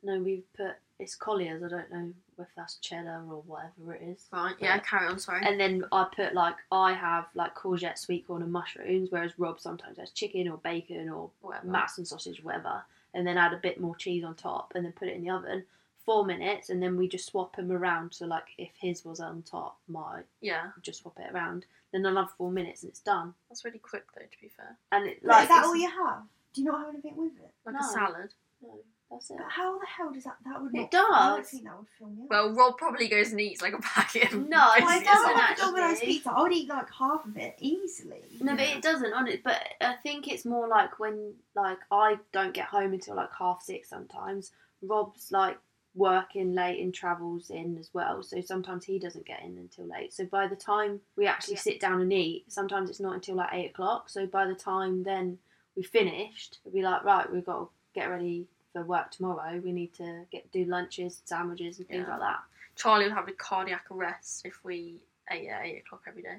no, 0.04 0.18
we 0.20 0.42
put 0.56 0.74
it's 1.02 1.14
Collier's. 1.16 1.62
I 1.62 1.68
don't 1.68 1.90
know 1.92 2.12
if 2.38 2.48
that's 2.56 2.76
cheddar 2.76 3.22
or 3.28 3.42
whatever 3.42 3.94
it 3.94 4.02
is. 4.02 4.26
Right. 4.32 4.54
Yeah. 4.58 4.76
Yeah. 4.76 4.78
Carry 4.80 5.08
on. 5.08 5.18
Sorry. 5.18 5.44
And 5.44 5.58
then 5.60 5.84
I 5.92 6.06
put 6.14 6.34
like 6.34 6.56
I 6.70 6.92
have 6.94 7.26
like 7.34 7.54
courgette, 7.54 7.98
sweet 7.98 8.26
corn, 8.26 8.42
and 8.42 8.52
mushrooms, 8.52 9.08
whereas 9.10 9.32
Rob 9.38 9.60
sometimes 9.60 9.98
has 9.98 10.10
chicken 10.10 10.48
or 10.48 10.58
bacon 10.58 11.08
or 11.08 11.30
Whatever. 11.40 11.66
mass 11.66 11.98
and 11.98 12.06
sausage, 12.08 12.42
whatever. 12.42 12.82
And 13.14 13.26
then 13.26 13.36
add 13.36 13.52
a 13.52 13.58
bit 13.58 13.78
more 13.80 13.94
cheese 13.96 14.24
on 14.24 14.34
top, 14.34 14.72
and 14.74 14.84
then 14.84 14.92
put 14.92 15.08
it 15.08 15.16
in 15.16 15.22
the 15.24 15.30
oven 15.30 15.64
four 16.06 16.24
minutes, 16.24 16.68
and 16.70 16.82
then 16.82 16.96
we 16.96 17.06
just 17.06 17.26
swap 17.26 17.54
them 17.54 17.70
around. 17.70 18.12
So 18.12 18.26
like 18.26 18.46
if 18.58 18.70
his 18.80 19.04
was 19.04 19.20
on 19.20 19.42
top, 19.42 19.78
my 19.86 20.22
Yeah. 20.40 20.70
just 20.80 21.02
swap 21.02 21.18
it 21.20 21.32
around. 21.32 21.66
Then 21.92 22.04
another 22.06 22.28
four 22.38 22.50
minutes, 22.50 22.82
and 22.82 22.90
it's 22.90 23.00
done. 23.00 23.34
That's 23.48 23.64
really 23.64 23.78
quick 23.78 24.04
though. 24.14 24.22
To 24.22 24.40
be 24.40 24.48
fair. 24.48 24.76
And 24.90 25.06
it, 25.08 25.18
But 25.22 25.28
like 25.28 25.42
is 25.44 25.48
that 25.50 25.64
all 25.64 25.76
you 25.76 25.88
have? 25.90 26.22
Do 26.54 26.60
you 26.60 26.66
not 26.66 26.80
have 26.80 26.88
anything 26.88 27.16
with 27.16 27.32
it? 27.38 27.52
Like 27.64 27.74
No. 27.74 27.80
a 27.80 27.92
salad. 27.92 28.34
No, 28.62 28.78
that's 29.10 29.30
it. 29.30 29.36
But 29.38 29.46
how 29.50 29.78
the 29.78 29.86
hell 29.86 30.12
does 30.12 30.24
that? 30.24 30.36
That 30.44 30.62
would 30.62 30.74
It 30.74 30.92
not. 30.92 30.94
I 30.94 31.28
don't 31.28 31.38
does. 31.40 31.48
think 31.50 31.64
that 31.64 31.78
would 31.78 31.88
fill 31.98 32.08
me 32.08 32.22
up. 32.24 32.30
Well, 32.30 32.52
Rob 32.54 32.78
probably 32.78 33.08
goes 33.08 33.30
and 33.32 33.40
eats 33.40 33.60
like 33.62 33.74
a 33.74 33.78
packet. 33.80 34.32
Of 34.32 34.48
No, 34.48 34.56
Well, 34.58 34.72
I 34.88 35.02
doesn't 35.02 35.04
don't 35.04 35.36
have 35.38 35.50
actually. 35.50 35.66
Domino's 35.80 36.00
pizza. 36.00 36.30
I 36.30 36.42
would 36.42 36.52
eat 36.52 36.68
like 36.68 36.90
half 36.98 37.26
of 37.26 37.36
it 37.36 37.56
easily. 37.60 38.22
No, 38.40 38.54
but 38.56 38.64
it 38.68 38.82
doesn't 38.82 39.12
on 39.12 39.28
it. 39.28 39.42
But 39.44 39.60
I 39.80 39.94
think 40.02 40.28
it's 40.28 40.44
more 40.44 40.68
like 40.68 40.98
when 40.98 41.34
like 41.54 41.78
I 41.90 42.18
don't 42.32 42.54
get 42.54 42.66
home 42.66 42.92
until 42.92 43.16
like 43.16 43.30
half 43.38 43.62
six 43.62 43.88
sometimes. 43.90 44.52
Rob's 44.80 45.30
like 45.30 45.58
working 45.94 46.54
late 46.54 46.80
and 46.82 46.94
travels 46.94 47.50
in 47.50 47.76
as 47.78 47.90
well, 47.92 48.22
so 48.22 48.40
sometimes 48.40 48.82
he 48.84 48.98
doesn't 48.98 49.26
get 49.26 49.42
in 49.42 49.58
until 49.58 49.84
late. 49.86 50.10
So 50.12 50.24
by 50.24 50.48
the 50.48 50.56
time 50.56 51.00
we 51.16 51.26
actually 51.26 51.54
Yeah. 51.56 51.60
sit 51.60 51.80
down 51.80 52.00
and 52.00 52.10
eat, 52.12 52.50
sometimes 52.50 52.88
it's 52.88 52.98
not 52.98 53.14
until 53.14 53.34
like 53.34 53.50
eight 53.52 53.70
o'clock. 53.70 54.08
So 54.08 54.26
by 54.26 54.46
the 54.46 54.54
time 54.54 55.02
then 55.02 55.38
we 55.76 55.82
finished, 55.82 56.60
we'll 56.64 56.72
be 56.72 56.80
like, 56.82 57.04
right, 57.04 57.30
we've 57.30 57.44
got 57.44 57.58
to 57.58 57.68
get 57.94 58.06
ready 58.10 58.46
for 58.72 58.82
work 58.84 59.10
tomorrow. 59.10 59.60
We 59.62 59.72
need 59.72 59.92
to 59.94 60.24
get 60.30 60.50
do 60.52 60.64
lunches, 60.64 61.22
sandwiches, 61.24 61.78
and 61.78 61.88
things 61.88 62.04
Yeah. 62.06 62.12
like 62.12 62.20
that. 62.20 62.40
Charlie 62.76 63.04
would 63.04 63.12
have 63.14 63.28
a 63.28 63.32
cardiac 63.32 63.86
arrest 63.90 64.46
if 64.46 64.64
we 64.64 65.00
ate 65.30 65.48
at 65.48 65.64
eight 65.64 65.78
o'clock 65.84 66.02
every 66.06 66.22
day. 66.22 66.38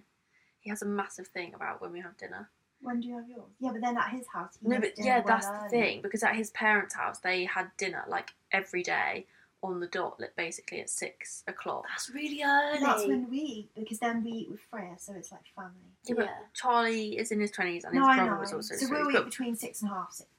He 0.61 0.69
has 0.69 0.81
a 0.81 0.85
massive 0.85 1.27
thing 1.27 1.53
about 1.53 1.81
when 1.81 1.91
we 1.91 1.99
have 2.01 2.17
dinner. 2.17 2.49
When 2.81 2.99
do 2.99 3.07
you 3.07 3.15
have 3.15 3.29
yours? 3.29 3.51
Yeah, 3.59 3.71
but 3.71 3.81
then 3.81 3.97
at 3.97 4.09
his 4.09 4.27
house. 4.27 4.57
He 4.61 4.67
No, 4.67 4.79
but 4.79 4.93
yeah, 4.97 5.17
well 5.19 5.25
that's 5.27 5.47
the 5.47 5.69
thing 5.69 6.01
because 6.01 6.23
at 6.23 6.35
his 6.35 6.49
parents' 6.51 6.95
house 6.95 7.19
they 7.19 7.45
had 7.45 7.71
dinner 7.77 8.03
like 8.07 8.33
every 8.51 8.83
day 8.83 9.25
on 9.61 9.79
the 9.79 9.87
dot, 9.87 10.19
like 10.19 10.35
basically 10.35 10.81
at 10.81 10.89
six 10.89 11.43
o'clock. 11.47 11.85
That's 11.87 12.09
really 12.09 12.41
early. 12.43 12.79
That's 12.79 13.05
when 13.07 13.29
we 13.29 13.37
eat 13.37 13.69
because 13.75 13.99
then 13.99 14.21
we 14.23 14.31
eat 14.31 14.49
with 14.51 14.59
Freya, 14.69 14.95
so 14.97 15.13
it's 15.13 15.31
like 15.31 15.45
family. 15.55 15.71
Yeah, 16.03 16.15
but 16.15 16.25
Yeah. 16.25 16.37
Charlie 16.53 17.17
is 17.17 17.31
in 17.31 17.39
his 17.39 17.51
twenties 17.51 17.85
and 17.85 17.93
his 17.93 18.01
no, 18.01 18.07
I 18.09 18.15
brother 18.17 18.37
was 18.41 18.51
also 18.51 18.73
so 18.75 18.79
his 18.81 18.89
we'll 18.89 19.05
20s. 19.05 19.19
eat 19.21 19.25
between 19.25 19.55
six 19.55 19.81
and 19.81 19.89
half 19.91 20.11
six. 20.11 20.29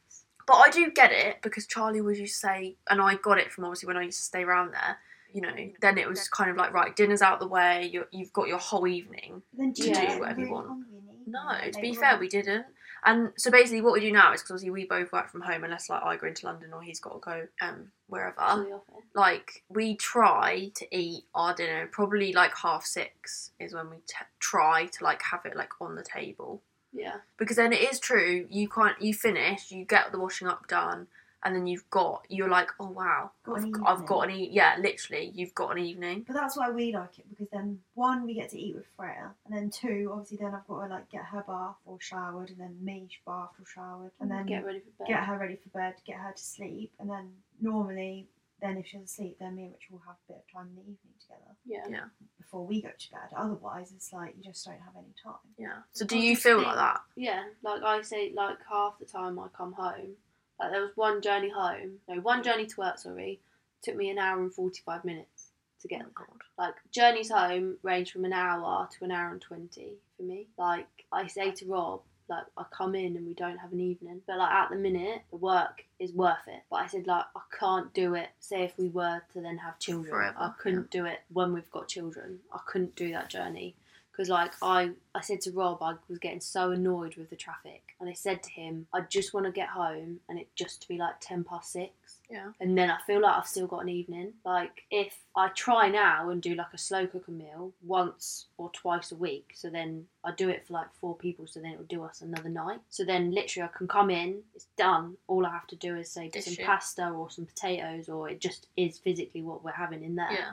But 0.46 0.54
I 0.54 0.70
do 0.70 0.90
get 0.90 1.12
it 1.12 1.42
because 1.42 1.66
Charlie 1.66 2.00
would 2.00 2.16
used 2.18 2.34
to 2.34 2.40
say, 2.40 2.76
and 2.90 3.00
I 3.00 3.16
got 3.16 3.38
it 3.38 3.52
from 3.52 3.64
obviously 3.64 3.86
when 3.86 3.96
I 3.96 4.02
used 4.02 4.18
to 4.18 4.24
stay 4.24 4.42
around 4.42 4.72
there. 4.72 4.98
You 5.32 5.40
know, 5.40 5.54
then 5.80 5.98
it 5.98 6.08
was 6.08 6.28
kind 6.28 6.48
of 6.48 6.56
like 6.56 6.72
right, 6.72 6.94
dinner's 6.94 7.20
out 7.22 7.40
the 7.40 7.48
way. 7.48 7.90
You 7.92 8.04
you've 8.12 8.32
got 8.32 8.46
your 8.46 8.58
whole 8.58 8.86
evening. 8.86 9.42
But 9.52 9.58
then 9.58 9.72
do 9.72 9.88
Yeah. 9.88 10.14
Do 10.14 10.20
whatever 10.20 10.40
you 10.40 10.50
want. 10.52 10.68
hungry 10.68 10.96
in 10.96 11.06
the 11.06 11.12
evening, 11.12 11.24
No, 11.32 11.44
like, 11.44 11.72
to 11.72 11.80
be 11.80 11.88
later 11.88 12.00
fair, 12.00 12.18
we 12.18 12.28
didn't. 12.28 12.66
And 13.06 13.32
so 13.36 13.50
basically, 13.50 13.82
what 13.82 13.92
we 13.94 14.00
do 14.00 14.12
now 14.12 14.32
is 14.32 14.40
because 14.40 14.52
obviously 14.52 14.70
we 14.70 14.86
both 14.86 15.12
work 15.12 15.28
from 15.30 15.40
home, 15.42 15.64
unless 15.64 15.90
like 15.90 16.02
I 16.04 16.16
go 16.16 16.28
into 16.28 16.46
London 16.46 16.72
or 16.72 16.82
he's 16.82 17.00
got 17.00 17.14
to 17.14 17.18
go 17.18 17.46
um 17.60 17.90
wherever. 18.06 18.36
To 18.36 18.62
the 18.62 18.72
office. 18.74 19.04
Like 19.14 19.64
we 19.68 19.96
try 19.96 20.70
to 20.76 20.96
eat 20.96 21.24
our 21.34 21.52
dinner 21.52 21.88
probably 21.90 22.32
like 22.32 22.56
half 22.56 22.86
six 22.86 23.50
is 23.58 23.74
when 23.74 23.90
we 23.90 23.96
t- 24.06 24.14
try 24.38 24.86
to 24.86 25.04
like 25.04 25.20
have 25.22 25.44
it 25.46 25.56
like 25.56 25.72
on 25.80 25.96
the 25.96 26.04
table 26.04 26.62
Yeah. 26.94 27.16
because 27.38 27.56
then 27.56 27.72
it 27.72 27.82
is 27.82 27.98
true 27.98 28.46
you 28.50 28.68
can't 28.68 29.00
you 29.02 29.12
finish 29.12 29.70
you 29.72 29.84
get 29.84 30.12
the 30.12 30.18
washing 30.18 30.48
up 30.48 30.68
done 30.68 31.08
and 31.46 31.54
then 31.54 31.66
you've 31.66 31.88
got 31.90 32.24
you're 32.30 32.48
like 32.48 32.70
oh 32.80 32.88
wow 32.88 33.32
Got 33.44 33.58
I've, 33.58 33.64
an 33.64 33.82
I've 33.86 34.06
got 34.06 34.20
an 34.22 34.30
evening. 34.30 34.50
e- 34.52 34.54
yeah 34.54 34.76
literally 34.80 35.30
you've 35.34 35.54
got 35.54 35.72
an 35.76 35.78
evening 35.84 36.24
But 36.26 36.34
that's 36.36 36.56
why 36.56 36.70
we 36.70 36.94
like 36.94 37.18
it 37.18 37.26
because 37.28 37.48
then 37.52 37.80
one 37.94 38.24
we 38.24 38.32
get 38.34 38.48
to 38.50 38.58
eat 38.58 38.74
with 38.76 38.86
Freya, 38.96 39.32
and 39.44 39.54
then 39.54 39.68
two 39.70 40.08
obviously 40.12 40.38
then 40.38 40.54
I've 40.54 40.66
got 40.66 40.86
to 40.86 40.88
like 40.94 41.10
get 41.10 41.24
her 41.24 41.44
bath 41.46 41.76
or 41.84 41.98
showered, 42.00 42.48
and 42.50 42.58
then 42.58 42.76
me 42.82 43.08
bathed 43.26 43.60
or 43.60 43.66
showered, 43.66 44.12
and 44.20 44.30
mm, 44.30 44.36
then 44.36 44.46
get 44.46 44.64
ready 44.64 44.80
for 44.80 45.04
bed. 45.04 45.08
get 45.08 45.24
her 45.24 45.36
ready 45.38 45.56
for 45.56 45.68
bed, 45.78 45.94
get 46.06 46.16
her 46.16 46.32
to 46.32 46.42
sleep, 46.42 46.92
and 46.98 47.10
then 47.10 47.28
normally 47.60 48.26
then 48.64 48.78
if 48.78 48.86
she's 48.86 49.02
asleep, 49.02 49.36
then 49.38 49.54
me 49.54 49.64
and 49.64 49.72
Rich 49.72 49.88
will 49.90 50.02
have 50.06 50.16
a 50.28 50.32
bit 50.32 50.42
of 50.46 50.52
time 50.52 50.68
in 50.70 50.74
the 50.76 50.80
evening 50.80 51.14
together 51.20 51.54
Yeah. 51.66 51.84
Yeah. 51.88 52.04
before 52.38 52.66
we 52.66 52.80
go 52.80 52.88
to 52.98 53.10
bed. 53.10 53.28
Otherwise, 53.36 53.92
it's 53.94 54.12
like 54.12 54.34
you 54.36 54.42
just 54.42 54.64
don't 54.64 54.80
have 54.80 54.96
any 54.96 55.12
time. 55.22 55.34
yeah 55.58 55.78
so 55.92 56.04
do 56.06 56.16
I 56.16 56.20
you 56.20 56.34
feel 56.36 56.56
think- 56.56 56.68
like 56.68 56.76
that 56.76 57.00
Yeah, 57.14 57.44
like 57.62 57.82
I 57.82 58.00
say, 58.02 58.32
like 58.34 58.58
half 58.68 58.98
the 58.98 59.04
time 59.04 59.38
I 59.38 59.48
come 59.48 59.72
home, 59.74 60.16
like 60.58 60.70
there 60.72 60.80
was 60.80 60.96
one 60.96 61.20
journey 61.20 61.50
home, 61.50 61.98
no, 62.08 62.20
one 62.22 62.42
journey 62.42 62.66
to 62.66 62.80
work, 62.80 62.98
sorry, 62.98 63.40
took 63.82 63.96
me 63.96 64.08
an 64.10 64.18
hour 64.18 64.40
and 64.42 64.52
45 64.52 65.04
minutes 65.04 65.50
to 65.82 65.88
get 65.88 66.00
oh 66.00 66.04
there. 66.04 66.26
god 66.26 66.42
Like, 66.56 66.74
journeys 66.90 67.30
home 67.30 67.76
range 67.82 68.12
from 68.12 68.24
an 68.24 68.32
hour 68.32 68.88
to 68.92 69.04
an 69.04 69.10
hour 69.10 69.30
and 69.32 69.42
20 69.42 69.98
for 70.16 70.22
me. 70.22 70.48
Like, 70.56 70.88
I 71.12 71.26
say 71.26 71.50
to 71.50 71.66
Rob, 71.66 72.00
like, 72.28 72.44
I 72.56 72.64
come 72.70 72.94
in 72.94 73.16
and 73.16 73.26
we 73.26 73.34
don't 73.34 73.58
have 73.58 73.72
an 73.72 73.80
evening, 73.80 74.20
but 74.26 74.38
like 74.38 74.52
at 74.52 74.70
the 74.70 74.76
minute, 74.76 75.22
the 75.30 75.36
work 75.36 75.84
is 75.98 76.12
worth 76.12 76.46
it. 76.46 76.62
But 76.70 76.76
I 76.76 76.86
said, 76.86 77.06
like, 77.06 77.24
I 77.36 77.40
can't 77.58 77.92
do 77.94 78.14
it. 78.14 78.28
Say 78.40 78.62
if 78.64 78.78
we 78.78 78.88
were 78.88 79.22
to 79.32 79.40
then 79.40 79.58
have 79.58 79.78
children, 79.78 80.10
Forever, 80.10 80.36
I 80.38 80.52
couldn't 80.60 80.90
do 80.90 81.04
it 81.04 81.20
when 81.32 81.52
we've 81.52 81.70
got 81.70 81.88
children. 81.88 82.40
I 82.52 82.60
couldn't 82.66 82.96
do 82.96 83.10
that 83.12 83.28
journey 83.30 83.76
because 84.14 84.28
like 84.28 84.52
I, 84.62 84.90
I 85.14 85.20
said 85.20 85.40
to 85.42 85.50
Rob, 85.52 85.82
I 85.82 85.94
was 86.08 86.18
getting 86.18 86.40
so 86.40 86.70
annoyed 86.70 87.16
with 87.16 87.30
the 87.30 87.36
traffic, 87.36 87.82
and 88.00 88.08
I 88.08 88.12
said 88.12 88.42
to 88.44 88.50
him, 88.50 88.86
I 88.92 89.00
just 89.02 89.34
want 89.34 89.46
to 89.46 89.52
get 89.52 89.68
home 89.68 90.20
and 90.28 90.38
it 90.38 90.48
just 90.54 90.82
to 90.82 90.88
be 90.88 90.98
like 90.98 91.14
ten 91.20 91.42
past 91.44 91.72
six. 91.72 91.92
Yeah. 92.30 92.50
And 92.60 92.76
then 92.76 92.90
I 92.90 92.98
feel 93.06 93.20
like 93.20 93.34
I've 93.36 93.46
still 93.46 93.66
got 93.66 93.82
an 93.82 93.88
evening. 93.88 94.32
Like 94.44 94.82
if 94.90 95.14
I 95.36 95.48
try 95.48 95.88
now 95.88 96.30
and 96.30 96.40
do 96.40 96.54
like 96.54 96.72
a 96.72 96.78
slow 96.78 97.06
cooker 97.06 97.32
meal 97.32 97.72
once 97.84 98.46
or 98.56 98.70
twice 98.70 99.12
a 99.12 99.16
week, 99.16 99.52
so 99.54 99.68
then 99.68 100.06
I 100.24 100.32
do 100.32 100.48
it 100.48 100.66
for 100.66 100.74
like 100.74 100.88
four 101.00 101.16
people, 101.16 101.46
so 101.46 101.60
then 101.60 101.72
it 101.72 101.78
will 101.78 101.84
do 101.86 102.04
us 102.04 102.22
another 102.22 102.48
night. 102.48 102.80
So 102.88 103.04
then 103.04 103.32
literally 103.32 103.68
I 103.72 103.76
can 103.76 103.88
come 103.88 104.10
in, 104.10 104.42
it's 104.54 104.66
done. 104.76 105.16
All 105.26 105.44
I 105.44 105.50
have 105.50 105.66
to 105.68 105.76
do 105.76 105.96
is 105.96 106.10
say 106.10 106.28
Dish 106.28 106.44
some 106.44 106.54
it. 106.54 106.64
pasta 106.66 107.08
or 107.08 107.30
some 107.30 107.46
potatoes, 107.46 108.08
or 108.08 108.28
it 108.28 108.40
just 108.40 108.68
is 108.76 108.98
physically 108.98 109.42
what 109.42 109.64
we're 109.64 109.72
having 109.72 110.02
in 110.04 110.14
there. 110.14 110.32
yeah 110.32 110.52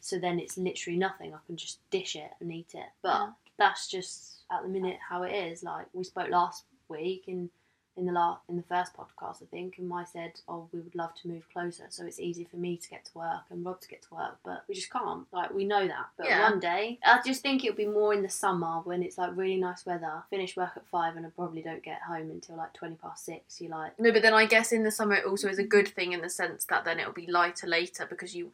So 0.00 0.18
then 0.18 0.38
it's 0.38 0.56
literally 0.58 0.98
nothing. 0.98 1.34
I 1.34 1.38
can 1.46 1.56
just 1.56 1.78
dish 1.90 2.16
it 2.16 2.30
and 2.40 2.52
eat 2.52 2.74
it. 2.74 2.88
But 3.02 3.18
Yeah. 3.18 3.32
that's 3.56 3.88
just 3.88 4.42
at 4.50 4.62
the 4.62 4.68
minute 4.68 4.98
how 5.08 5.22
it 5.22 5.32
is. 5.32 5.62
Like 5.62 5.86
we 5.92 6.04
spoke 6.04 6.28
last 6.30 6.64
week, 6.88 7.24
and 7.28 7.50
in 7.96 8.06
the 8.06 8.12
la- 8.12 8.38
in 8.48 8.56
the 8.56 8.62
first 8.62 8.94
podcast, 8.94 9.42
I 9.42 9.46
think, 9.46 9.76
and 9.76 9.92
I 9.92 10.04
said, 10.04 10.40
"Oh, 10.48 10.68
we 10.72 10.80
would 10.80 10.94
love 10.94 11.12
to 11.16 11.28
move 11.28 11.46
closer, 11.52 11.84
so 11.90 12.06
it's 12.06 12.20
easy 12.20 12.44
for 12.44 12.56
me 12.56 12.76
to 12.78 12.88
get 12.88 13.04
to 13.06 13.18
work 13.18 13.42
and 13.50 13.64
Rob 13.66 13.80
to 13.80 13.88
get 13.88 14.00
to 14.02 14.14
work, 14.14 14.38
but 14.44 14.64
we 14.68 14.74
just 14.74 14.90
can't. 14.90 15.26
Like 15.32 15.52
we 15.52 15.64
know 15.66 15.86
that, 15.86 16.06
but 16.16 16.26
Yeah. 16.26 16.48
one 16.48 16.60
day, 16.60 16.98
I 17.04 17.20
just 17.26 17.42
think 17.42 17.62
it'll 17.64 17.76
be 17.76 17.86
more 17.86 18.14
in 18.14 18.22
the 18.22 18.28
summer 18.28 18.80
when 18.84 19.02
it's 19.02 19.18
like 19.18 19.36
really 19.36 19.56
nice 19.56 19.84
weather. 19.84 20.22
Finish 20.30 20.56
work 20.56 20.76
at 20.76 20.86
five, 20.86 21.16
and 21.16 21.26
I 21.26 21.30
probably 21.30 21.62
don't 21.62 21.82
get 21.82 22.00
home 22.02 22.30
until 22.30 22.56
like 22.56 22.72
twenty 22.72 22.94
past 22.96 23.24
six. 23.24 23.60
You 23.60 23.68
like, 23.68 23.98
No, 23.98 24.12
but 24.12 24.22
then 24.22 24.34
I 24.34 24.46
guess 24.46 24.72
in 24.72 24.84
the 24.84 24.90
summer 24.92 25.16
it 25.16 25.26
also 25.26 25.48
is 25.48 25.58
a 25.58 25.64
good 25.64 25.88
thing 25.88 26.12
in 26.12 26.22
the 26.22 26.30
sense 26.30 26.64
that 26.66 26.84
then 26.84 26.98
it'll 27.00 27.12
be 27.12 27.26
lighter 27.26 27.66
later 27.66 28.06
because 28.06 28.34
you 28.34 28.52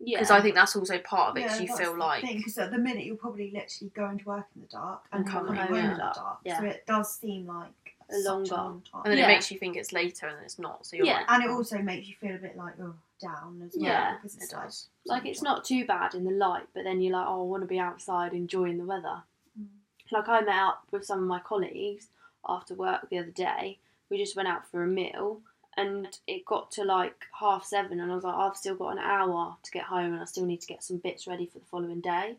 yeah, 0.00 0.18
because 0.18 0.30
I 0.30 0.40
think 0.40 0.54
that's 0.54 0.74
also 0.76 0.98
part 0.98 1.30
of 1.30 1.36
it. 1.36 1.48
'cause 1.48 1.60
you 1.60 1.76
feel 1.76 1.92
the 1.92 1.98
like 1.98 2.22
because 2.22 2.56
at 2.58 2.70
the 2.70 2.78
minute 2.78 3.04
you're 3.04 3.16
probably 3.16 3.50
literally 3.50 3.90
going 3.94 4.18
to 4.18 4.24
work 4.24 4.46
in 4.54 4.62
the 4.62 4.68
dark 4.68 5.02
And 5.12 5.22
and, 5.24 5.30
come 5.32 5.46
come 5.46 5.56
home 5.56 5.74
in 5.74 5.90
the 5.90 5.96
dark. 5.96 6.14
dark. 6.14 6.38
Yeah. 6.44 6.58
So 6.60 6.66
it 6.66 6.84
does 6.86 7.14
seem 7.14 7.46
like 7.46 7.96
longer- 8.24 8.54
long 8.54 8.82
time. 8.82 9.02
and 9.04 9.12
then 9.12 9.18
Yeah. 9.18 9.24
it 9.24 9.28
makes 9.28 9.50
you 9.50 9.58
think 9.58 9.76
it's 9.76 9.92
later 9.92 10.26
and 10.28 10.42
it's 10.44 10.58
not. 10.58 10.86
So 10.86 10.96
you're 10.96 11.06
Yeah. 11.06 11.18
like, 11.18 11.30
And 11.30 11.44
it 11.44 11.50
also 11.50 11.78
makes 11.78 12.08
you 12.08 12.14
feel 12.16 12.34
a 12.34 12.38
bit 12.38 12.56
like 12.56 12.74
oh 12.80 12.94
down 13.20 13.60
as 13.66 13.74
well 13.76 13.84
Yeah, 13.84 14.14
because 14.16 14.36
it's 14.36 14.52
it 14.52 14.56
like 14.56 14.66
does. 14.66 14.88
like 15.04 15.26
it's 15.26 15.42
not 15.42 15.64
too 15.64 15.84
bad 15.84 16.14
in 16.14 16.24
the 16.24 16.30
light, 16.30 16.68
but 16.72 16.84
then 16.84 17.00
you're 17.00 17.12
like, 17.14 17.26
oh, 17.26 17.40
I 17.40 17.44
want 17.44 17.62
to 17.62 17.66
be 17.66 17.80
outside 17.80 18.32
enjoying 18.32 18.78
the 18.78 18.84
weather. 18.84 19.22
Mm. 19.60 19.66
Like 20.12 20.28
I 20.28 20.40
met 20.40 20.56
up 20.62 20.84
with 20.92 21.04
some 21.04 21.18
of 21.20 21.26
my 21.26 21.40
colleagues 21.40 22.08
after 22.48 22.74
work 22.74 23.08
the 23.10 23.18
other 23.18 23.30
day. 23.30 23.78
We 24.08 24.16
just 24.16 24.36
went 24.36 24.48
out 24.48 24.66
for 24.70 24.82
a 24.84 24.86
meal, 24.86 25.42
and 25.78 26.18
it 26.26 26.44
got 26.44 26.72
to 26.72 26.84
like 26.84 27.14
half 27.38 27.64
seven, 27.64 28.00
and 28.00 28.10
I 28.10 28.14
was 28.14 28.24
like, 28.24 28.34
I've 28.34 28.56
still 28.56 28.74
got 28.74 28.90
an 28.90 28.98
hour 28.98 29.56
to 29.62 29.70
get 29.70 29.84
home, 29.84 30.12
and 30.12 30.20
I 30.20 30.24
still 30.24 30.44
need 30.44 30.60
to 30.60 30.66
get 30.66 30.82
some 30.82 30.98
bits 30.98 31.26
ready 31.26 31.46
for 31.46 31.60
the 31.60 31.64
following 31.66 32.00
day. 32.00 32.36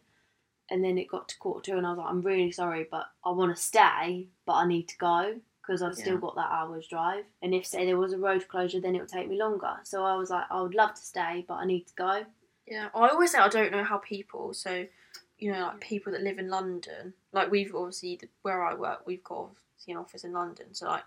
And 0.69 0.83
then 0.83 0.99
it 0.99 1.07
got 1.07 1.29
to 1.29 1.37
quarter 1.39 1.71
two, 1.71 1.77
and 1.77 1.87
I 1.87 1.91
was 1.91 1.97
like, 1.97 2.09
I'm 2.09 2.21
really 2.21 2.51
sorry, 2.51 2.85
but 2.91 3.07
I 3.25 3.31
want 3.31 3.55
to 3.55 3.61
stay, 3.61 4.27
but 4.45 4.53
I 4.53 4.67
need 4.67 4.89
to 4.89 4.97
go 4.97 5.35
because 5.61 5.81
I've 5.81 5.95
still 5.95 6.17
got 6.17 6.35
that 6.35 6.49
hour's 6.51 6.87
drive. 6.87 7.25
And 7.41 7.53
if 7.53 7.65
say 7.65 7.85
there 7.85 7.97
was 7.97 8.11
a 8.11 8.17
road 8.17 8.47
closure, 8.47 8.81
then 8.81 8.95
it 8.95 8.99
would 8.99 9.09
take 9.09 9.29
me 9.29 9.37
longer. 9.37 9.75
So 9.83 10.03
I 10.03 10.15
was 10.15 10.31
like, 10.31 10.45
I 10.49 10.61
would 10.61 10.73
love 10.73 10.95
to 10.95 11.01
stay, 11.01 11.45
but 11.47 11.55
I 11.55 11.65
need 11.65 11.85
to 11.87 11.93
go. 11.93 12.25
Yeah, 12.67 12.89
I 12.95 13.09
always 13.09 13.31
say 13.31 13.37
I 13.37 13.49
don't 13.49 13.71
know 13.71 13.83
how 13.83 13.99
people. 13.99 14.53
So, 14.53 14.85
you 15.37 15.51
know, 15.51 15.61
like 15.61 15.79
people 15.79 16.11
that 16.13 16.23
live 16.23 16.39
in 16.39 16.49
London, 16.49 17.13
like 17.33 17.51
we've 17.51 17.73
obviously 17.75 18.19
where 18.41 18.63
I 18.63 18.73
work, 18.73 19.05
we've 19.05 19.23
got 19.23 19.49
obviously 19.49 19.93
an 19.93 19.97
office 19.97 20.23
in 20.23 20.33
London. 20.33 20.73
So 20.73 20.87
like 20.87 21.03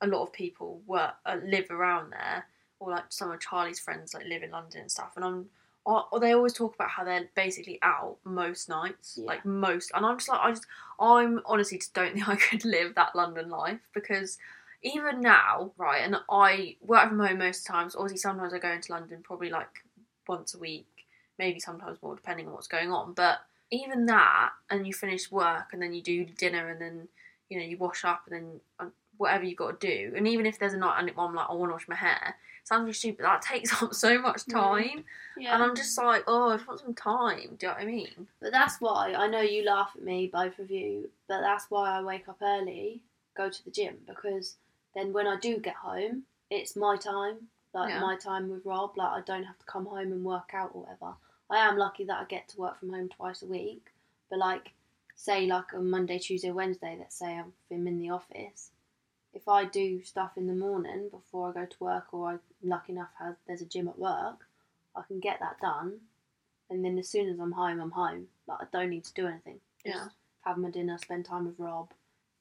a 0.00 0.06
lot 0.06 0.22
of 0.22 0.32
people 0.32 0.80
work 0.86 1.14
uh, 1.26 1.36
live 1.44 1.70
around 1.70 2.10
there, 2.10 2.46
or 2.80 2.90
like 2.90 3.04
some 3.08 3.30
of 3.30 3.40
Charlie's 3.40 3.80
friends 3.80 4.14
like 4.14 4.26
live 4.26 4.42
in 4.42 4.50
London 4.50 4.82
and 4.82 4.90
stuff. 4.90 5.12
And 5.16 5.24
I'm, 5.24 5.46
or, 5.84 6.04
they 6.20 6.32
always 6.32 6.52
talk 6.52 6.74
about 6.74 6.90
how 6.90 7.04
they're 7.04 7.28
basically 7.34 7.78
out 7.82 8.18
most 8.24 8.68
nights, 8.68 9.18
Yeah. 9.20 9.26
like 9.26 9.44
most. 9.44 9.90
And 9.94 10.04
I'm 10.04 10.18
just 10.18 10.28
like, 10.28 10.40
I 10.40 10.50
just, 10.50 10.66
I'm 11.00 11.40
honestly 11.46 11.78
just 11.78 11.94
don't 11.94 12.12
think 12.14 12.28
I 12.28 12.36
could 12.36 12.64
live 12.64 12.94
that 12.94 13.16
London 13.16 13.48
life 13.48 13.80
because 13.94 14.38
even 14.82 15.20
now, 15.20 15.72
right, 15.76 16.02
and 16.04 16.16
I 16.30 16.76
work 16.80 17.08
from 17.08 17.18
home 17.18 17.38
most 17.38 17.66
times. 17.66 17.96
Obviously, 17.96 18.18
sometimes 18.18 18.54
I 18.54 18.58
go 18.58 18.70
into 18.70 18.92
London 18.92 19.20
probably 19.22 19.50
like 19.50 19.82
once 20.28 20.54
a 20.54 20.58
week, 20.58 20.86
maybe 21.38 21.58
sometimes 21.58 21.98
more, 22.02 22.14
depending 22.14 22.46
on 22.46 22.52
what's 22.52 22.68
going 22.68 22.92
on. 22.92 23.12
But 23.12 23.38
even 23.72 24.06
that, 24.06 24.50
and 24.70 24.86
you 24.86 24.94
finish 24.94 25.32
work, 25.32 25.72
and 25.72 25.82
then 25.82 25.94
you 25.94 26.02
do 26.02 26.24
dinner, 26.24 26.68
and 26.68 26.80
then 26.80 27.08
you 27.48 27.58
know 27.58 27.64
you 27.64 27.76
wash 27.76 28.04
up, 28.04 28.22
and 28.30 28.34
then 28.36 28.60
uh, 28.78 28.90
whatever 29.18 29.44
you 29.44 29.54
got 29.54 29.80
to 29.80 29.86
do. 29.86 30.12
And 30.16 30.26
even 30.26 30.46
if 30.46 30.58
there's 30.58 30.72
a 30.72 30.78
night 30.78 30.98
and 31.00 31.10
I'm 31.18 31.34
like, 31.34 31.46
I 31.50 31.54
want 31.54 31.70
to 31.70 31.74
wash 31.74 31.88
my 31.88 31.94
hair, 31.96 32.36
sounds 32.64 32.82
really 32.82 32.92
stupid. 32.94 33.24
That 33.24 33.42
takes 33.42 33.70
up 33.82 33.92
so 33.94 34.18
much 34.20 34.44
Mm. 34.46 34.52
time, 34.52 35.04
and 35.36 35.62
I'm 35.62 35.74
just 35.76 35.96
like, 35.98 36.24
oh, 36.26 36.50
I 36.50 36.56
just 36.56 36.66
want 36.68 36.80
some 36.80 36.94
time. 36.94 37.56
Do 37.58 37.66
you 37.66 37.68
know 37.68 37.74
what 37.74 37.82
I 37.82 37.84
mean? 37.84 38.26
But 38.40 38.52
that's 38.52 38.80
why 38.80 39.12
I 39.16 39.26
know 39.26 39.40
you 39.40 39.64
laugh 39.64 39.90
at 39.96 40.02
me, 40.02 40.30
both 40.32 40.58
of 40.58 40.70
you. 40.70 41.10
But 41.28 41.40
that's 41.42 41.66
why 41.70 41.90
I 41.98 42.02
wake 42.02 42.28
up 42.28 42.38
early, 42.42 43.02
go 43.36 43.50
to 43.50 43.64
the 43.64 43.70
gym 43.70 43.96
because 44.06 44.56
then 44.94 45.12
when 45.12 45.26
I 45.26 45.36
do 45.38 45.58
get 45.58 45.74
home, 45.74 46.22
it's 46.50 46.74
my 46.76 46.96
time, 46.96 47.36
like 47.74 47.90
Yeah. 47.90 48.00
my 48.00 48.16
time 48.16 48.48
with 48.48 48.64
Rob. 48.64 48.96
Like 48.96 49.10
I 49.10 49.20
don't 49.26 49.44
have 49.44 49.58
to 49.58 49.66
come 49.66 49.84
home 49.86 50.12
and 50.12 50.24
work 50.24 50.50
out 50.54 50.70
or 50.74 50.82
whatever. 50.82 51.14
I 51.50 51.58
am 51.58 51.76
lucky 51.78 52.04
that 52.04 52.20
I 52.20 52.24
get 52.24 52.48
to 52.48 52.58
work 52.58 52.78
from 52.78 52.90
home 52.90 53.08
twice 53.08 53.42
a 53.42 53.46
week. 53.46 53.86
But 54.30 54.38
like, 54.38 54.72
say 55.14 55.46
like 55.46 55.72
on 55.74 55.88
Monday, 55.90 56.18
Tuesday, 56.18 56.50
Wednesday, 56.50 56.96
let's 56.98 57.16
say 57.18 57.34
I'm 57.38 57.52
in 57.70 57.98
the 57.98 58.10
office. 58.10 58.70
If 59.38 59.46
I 59.48 59.64
do 59.64 60.02
stuff 60.02 60.32
in 60.36 60.48
the 60.48 60.52
morning 60.54 61.08
before 61.10 61.50
I 61.50 61.52
go 61.52 61.66
to 61.66 61.84
work, 61.84 62.12
or 62.12 62.28
I'm 62.28 62.40
lucky 62.62 62.92
enough 62.92 63.10
have 63.20 63.36
there's 63.46 63.62
a 63.62 63.66
gym 63.66 63.86
at 63.88 63.98
work, 63.98 64.46
I 64.96 65.02
can 65.06 65.20
get 65.20 65.38
that 65.40 65.60
done 65.60 66.00
and 66.70 66.84
then 66.84 66.98
as 66.98 67.08
soon 67.08 67.28
as 67.28 67.38
I'm 67.38 67.52
home, 67.52 67.80
I'm 67.80 67.90
home. 67.90 68.26
Like 68.46 68.58
I 68.62 68.66
don't 68.72 68.90
need 68.90 69.04
to 69.04 69.14
do 69.14 69.26
anything. 69.26 69.60
Just 69.84 69.96
Yeah. 69.96 70.08
have 70.42 70.58
my 70.58 70.70
dinner, 70.70 70.98
spend 70.98 71.24
time 71.24 71.46
with 71.46 71.58
Rob, 71.58 71.90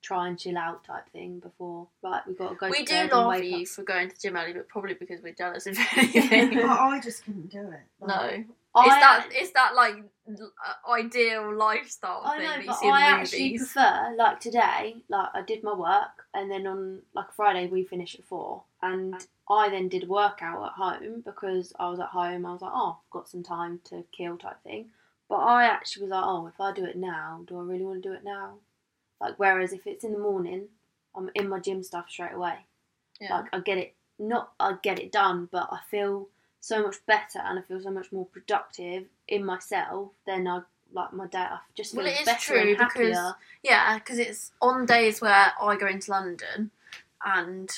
try 0.02 0.28
and 0.28 0.40
chill 0.40 0.58
out 0.58 0.84
type 0.84 1.10
thing 1.12 1.40
before. 1.40 1.88
Right, 2.04 2.22
we've 2.28 2.38
got 2.38 2.50
to 2.50 2.56
go. 2.56 2.70
we 2.70 2.80
to 2.80 2.84
do 2.86 2.94
bed 2.94 3.02
and 3.04 3.12
laugh 3.14 3.30
wake 3.30 3.44
at 3.44 3.50
you 3.60 3.62
up. 3.64 3.68
for 3.68 3.84
going 3.84 4.10
to 4.10 4.16
the 4.16 4.22
gym 4.22 4.36
early, 4.38 4.54
but 4.54 4.68
probably 4.70 4.94
because 4.94 5.22
we're 5.22 5.34
jealous 5.34 5.68
of 5.68 5.78
anything. 5.98 6.60
I, 6.60 6.90
I 6.90 7.00
just 7.00 7.24
couldn't 7.26 7.50
do 7.50 7.60
it. 7.62 7.80
no, 8.02 8.08
Like, 8.08 8.40
it's 8.40 8.48
I- 8.76 9.00
that 9.00 9.30
it's 9.32 9.52
that 9.52 9.76
like 9.76 9.96
uh, 10.30 10.92
ideal 10.92 11.56
lifestyle 11.56 12.22
I 12.26 12.38
thing 12.38 12.46
know, 12.46 12.52
that 12.52 12.62
you 12.62 12.68
but 12.68 12.80
see 12.80 12.90
I 12.90 13.02
actually 13.02 13.44
movies. 13.54 13.72
prefer 13.74 14.16
like 14.18 14.40
today. 14.40 14.96
Like 15.10 15.30
I 15.34 15.42
did 15.42 15.64
my 15.64 15.74
work, 15.74 16.26
and 16.34 16.52
then 16.52 16.68
on 16.68 17.02
like 17.14 17.34
Friday 17.34 17.68
we 17.68 17.84
finish 17.84 18.16
at 18.16 18.26
four, 18.26 18.64
and 18.82 19.16
I 19.50 19.70
then 19.70 19.88
did 19.88 20.04
a 20.04 20.08
workout 20.08 20.64
at 20.66 20.74
home 20.74 21.22
because 21.26 21.74
I 21.80 21.90
was 21.90 22.00
at 22.00 22.08
home. 22.10 22.46
I 22.46 22.52
was 22.54 22.62
like, 22.62 22.72
oh, 22.74 22.98
I've 23.04 23.12
got 23.12 23.30
some 23.30 23.44
time 23.44 23.80
to 23.86 24.04
kill 24.16 24.38
type 24.38 24.62
thing. 24.64 24.90
But 25.30 25.38
I 25.38 25.66
actually 25.66 26.04
was 26.04 26.12
like, 26.12 26.24
oh, 26.26 26.48
if 26.48 26.60
I 26.62 26.72
do 26.72 26.86
it 26.86 26.96
now, 26.98 27.42
do 27.48 27.58
I 27.60 27.64
really 27.64 27.84
want 27.84 28.02
to 28.04 28.10
do 28.10 28.14
it 28.16 28.24
now? 28.24 28.56
Like 29.20 29.36
whereas 29.38 29.74
if 29.74 29.88
it's 29.88 30.04
in 30.04 30.14
the 30.14 30.20
morning, 30.20 30.66
I'm 31.16 31.30
in 31.36 31.50
my 31.50 31.60
gym 31.60 31.84
stuff 31.84 32.10
straight 32.10 32.34
away. 32.34 32.66
Yeah. 33.20 33.38
Like 33.38 33.46
I 33.54 33.60
get 33.60 33.78
it, 33.78 33.96
not 34.20 34.52
I 34.60 34.76
get 34.82 35.00
it 35.00 35.12
done, 35.12 35.50
but 35.52 35.70
I 35.72 35.80
feel 35.90 36.28
so 36.60 36.84
much 36.84 36.98
better 37.06 37.40
and 37.40 37.58
I 37.58 37.62
feel 37.62 37.82
so 37.82 37.92
much 37.92 38.12
more 38.12 38.26
productive 38.26 39.06
in 39.28 39.46
myself 39.46 40.10
than 40.26 40.48
I 40.48 40.62
like 40.94 41.14
my 41.14 41.28
day. 41.28 41.40
I 41.40 41.60
just 41.76 41.92
feel 41.94 42.04
Well, 42.04 42.12
it 42.12 42.20
is 42.20 42.26
better 42.26 42.40
true 42.40 42.60
and 42.60 42.78
because 42.78 42.94
happier. 42.94 43.36
Yeah, 43.64 43.98
because 43.98 44.20
it's 44.20 44.52
on 44.62 44.86
days 44.86 45.22
where 45.22 45.54
I 45.62 45.76
go 45.78 45.88
into 45.88 46.12
London 46.12 46.72
and 47.26 47.70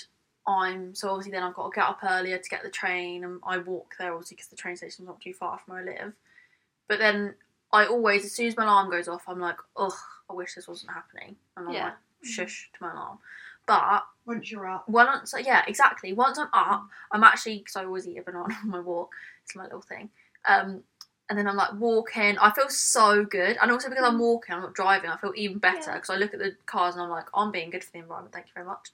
I'm 0.47 0.95
so 0.95 1.09
obviously 1.09 1.31
then 1.31 1.43
I've 1.43 1.53
got 1.53 1.71
to 1.71 1.75
get 1.75 1.87
up 1.87 1.99
earlier 2.03 2.37
to 2.37 2.49
get 2.49 2.63
the 2.63 2.69
train 2.69 3.23
and 3.23 3.39
I 3.43 3.59
walk 3.59 3.95
there 3.99 4.13
obviously 4.13 4.35
because 4.35 4.49
the 4.49 4.55
train 4.55 4.75
station's 4.75 5.07
not 5.07 5.21
too 5.21 5.33
far 5.33 5.59
from 5.59 5.75
where 5.75 5.83
I 5.83 5.85
live. 5.85 6.13
But 6.87 6.99
then 6.99 7.35
I 7.71 7.85
always, 7.85 8.25
as 8.25 8.31
soon 8.31 8.47
as 8.47 8.57
my 8.57 8.63
alarm 8.63 8.89
goes 8.89 9.07
off, 9.07 9.23
I'm 9.27 9.39
like, 9.39 9.57
ugh, 9.77 9.93
I 10.29 10.33
wish 10.33 10.55
this 10.55 10.67
wasn't 10.67 10.91
happening. 10.91 11.35
And 11.55 11.67
I'm 11.67 11.73
Yeah. 11.73 11.83
like, 11.85 11.93
mm. 11.93 12.27
shush 12.27 12.69
to 12.73 12.83
my 12.83 12.91
alarm. 12.91 13.19
But 13.65 14.03
once 14.25 14.51
you're 14.51 14.67
up, 14.67 14.89
once, 14.89 15.33
yeah, 15.43 15.63
exactly. 15.67 16.13
Once 16.13 16.39
I'm 16.39 16.49
up, 16.53 16.81
mm. 16.81 16.87
I'm 17.11 17.23
actually 17.23 17.59
because 17.59 17.75
I 17.75 17.85
always 17.85 18.07
eat 18.07 18.17
a 18.17 18.23
banana 18.23 18.55
on 18.63 18.69
my 18.69 18.79
walk. 18.79 19.11
It's 19.43 19.55
my 19.55 19.63
little 19.63 19.81
thing. 19.81 20.09
Um, 20.47 20.83
and 21.29 21.37
then 21.37 21.47
I'm 21.47 21.55
like 21.55 21.73
walking. 21.73 22.37
I 22.39 22.49
feel 22.51 22.69
so 22.69 23.23
good, 23.23 23.57
and 23.61 23.71
also 23.71 23.89
because 23.89 24.03
I'm 24.03 24.15
mm. 24.17 24.21
walking, 24.21 24.55
I'm 24.55 24.61
not 24.61 24.73
driving. 24.73 25.11
I 25.11 25.17
feel 25.17 25.33
even 25.35 25.59
better 25.59 25.91
Yeah. 25.91 25.93
because 25.95 26.09
I 26.09 26.15
look 26.15 26.33
at 26.33 26.39
the 26.39 26.55
cars 26.65 26.95
and 26.95 27.03
I'm 27.03 27.09
like, 27.11 27.27
I'm 27.35 27.51
being 27.51 27.69
good 27.69 27.83
for 27.83 27.91
the 27.91 27.99
environment. 27.99 28.33
Thank 28.33 28.47
you 28.47 28.53
very 28.55 28.65
much. 28.65 28.89